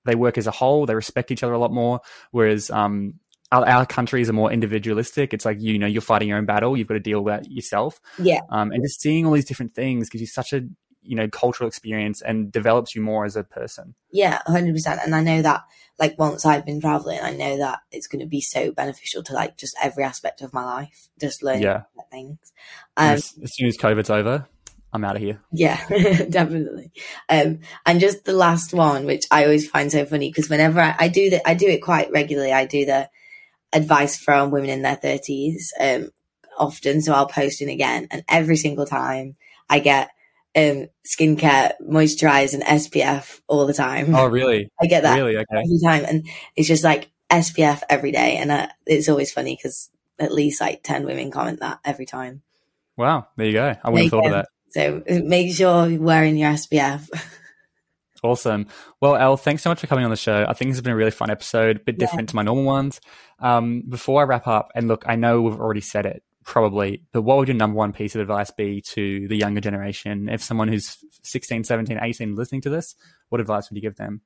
[0.04, 0.86] they work as a whole.
[0.86, 2.00] They respect each other a lot more.
[2.30, 3.14] Whereas um,
[3.54, 5.32] our, our countries are more individualistic.
[5.34, 6.76] It's like you know you're fighting your own battle.
[6.76, 8.00] You've got to deal with that yourself.
[8.18, 8.40] Yeah.
[8.50, 10.62] Um, and just seeing all these different things gives you such a
[11.06, 13.94] you know cultural experience and develops you more as a person.
[14.10, 15.00] Yeah, hundred percent.
[15.04, 15.62] And I know that
[15.98, 19.32] like once I've been traveling, I know that it's going to be so beneficial to
[19.32, 21.82] like just every aspect of my life, just learning Yeah.
[22.10, 22.38] things.
[22.96, 24.46] And Um, as, as soon as COVID's over,
[24.92, 25.40] I'm out of here.
[25.52, 25.84] Yeah,
[26.30, 26.92] definitely.
[27.28, 30.94] Um, and just the last one, which I always find so funny because whenever I,
[30.98, 32.52] I do that, I do it quite regularly.
[32.52, 33.08] I do the
[33.74, 36.10] advice from women in their thirties, um,
[36.58, 37.02] often.
[37.02, 39.36] So I'll post in again and every single time
[39.68, 40.10] I get,
[40.56, 44.14] um, skincare, moisturize and SPF all the time.
[44.14, 44.70] Oh, really?
[44.80, 45.36] I get that Really?
[45.36, 45.46] Okay.
[45.50, 46.04] every time.
[46.04, 48.36] And it's just like SPF every day.
[48.36, 52.42] And uh, it's always funny because at least like 10 women comment that every time.
[52.96, 53.26] Wow.
[53.36, 53.74] There you go.
[53.82, 54.48] I wouldn't have thought of that.
[54.70, 57.08] So uh, make sure you're wearing your SPF.
[58.24, 58.66] Awesome.
[59.02, 60.46] Well, Elle, thanks so much for coming on the show.
[60.48, 62.06] I think this has been a really fun episode, a bit Yeah.
[62.06, 63.00] different to my normal ones.
[63.38, 67.20] Um, before I wrap up, and look, I know we've already said it probably, but
[67.22, 70.30] what would your number one piece of advice be to the younger generation?
[70.30, 72.94] If someone who's 16, 17, 18 listening to this,
[73.28, 74.22] what advice would you give them?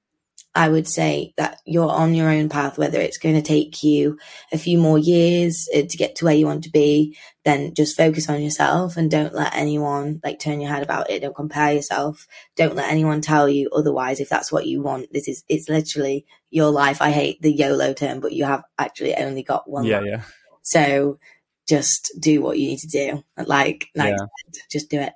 [0.59, 4.19] I would say that you're on your own path, whether it's going to take you
[4.51, 7.97] a few more years uh, to get to where you want to be, then just
[7.97, 11.21] focus on yourself and don't let anyone like turn your head about it.
[11.23, 12.27] Don't compare yourself.
[12.57, 15.13] Don't let anyone tell you otherwise if that's what you want.
[15.13, 17.01] This is, it's literally your life.
[17.01, 19.85] I hate the YOLO term, but you have actually only got one.
[19.85, 20.07] yeah, life.
[20.09, 20.23] yeah.
[20.63, 21.21] So
[21.69, 23.23] just do what you need to do.
[23.37, 24.27] Like, like Yeah.
[24.73, 25.13] just do it.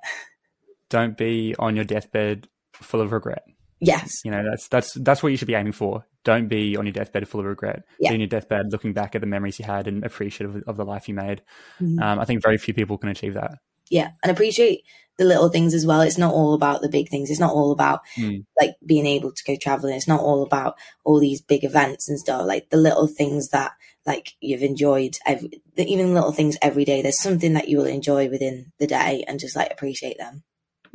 [0.87, 3.43] Don't be on your deathbed full of regret.
[3.85, 4.21] Yes.
[4.25, 6.05] You know, that's that's that's what you should be aiming for.
[6.23, 7.83] Don't be on your deathbed full of regret.
[7.99, 8.09] Yeah.
[8.11, 10.77] Be on your deathbed looking back at the memories you had and appreciative of, of
[10.77, 11.41] the life you made.
[11.81, 12.01] Mhm.
[12.01, 13.59] Um, I think very few people can achieve that.
[13.89, 14.83] yeah and appreciate
[15.17, 17.71] the little things as well it's not all about the big things it's not all
[17.73, 18.45] about Mm.
[18.59, 22.17] like being able to go traveling it's not all about all these big events and
[22.17, 23.73] stuff like the little things that
[24.05, 28.29] like you've enjoyed every, even little things every day there's something that you will enjoy
[28.29, 30.43] within the day and just like appreciate them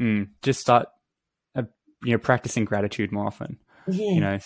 [0.01, 0.28] Mm.
[0.43, 0.86] Just start,
[2.03, 3.59] you know, practicing gratitude more often.
[3.86, 4.20] You mm-hmm.
[4.20, 4.38] know,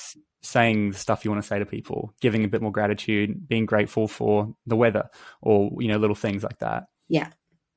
[0.42, 3.66] saying the stuff you want to say to people, giving a bit more gratitude, being
[3.66, 5.08] grateful for the weather
[5.40, 6.84] or, you know, little things like that.
[7.08, 7.28] Yeah,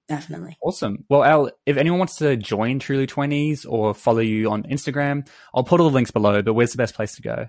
[0.08, 1.06] definitely Awesome.
[1.10, 5.64] Well, Elle, if anyone wants to join Truly Twenties or follow you on Instagram, I'll
[5.64, 7.48] put all the links below, but where's the best place to go?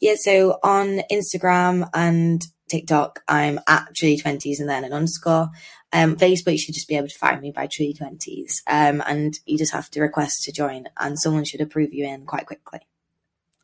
[0.00, 5.48] yeah so on instagram and tiktok i'm at truly twenties and then an underscore
[5.92, 9.38] um facebook you should just be able to find me by truly twenties um and
[9.46, 12.80] you just have to request to join and someone should approve you in quite quickly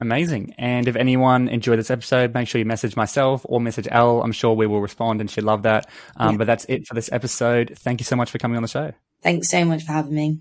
[0.01, 0.55] Amazing.
[0.59, 4.23] And if anyone enjoyed this episode, make sure you message myself or message Elle.
[4.23, 5.89] I'm sure we will respond and she'd love that.
[6.17, 6.37] Um, Yeah.
[6.39, 7.75] But that's it for this episode.
[7.79, 8.93] Thank you so much for coming on the show.
[9.23, 10.41] Thanks so much for having me.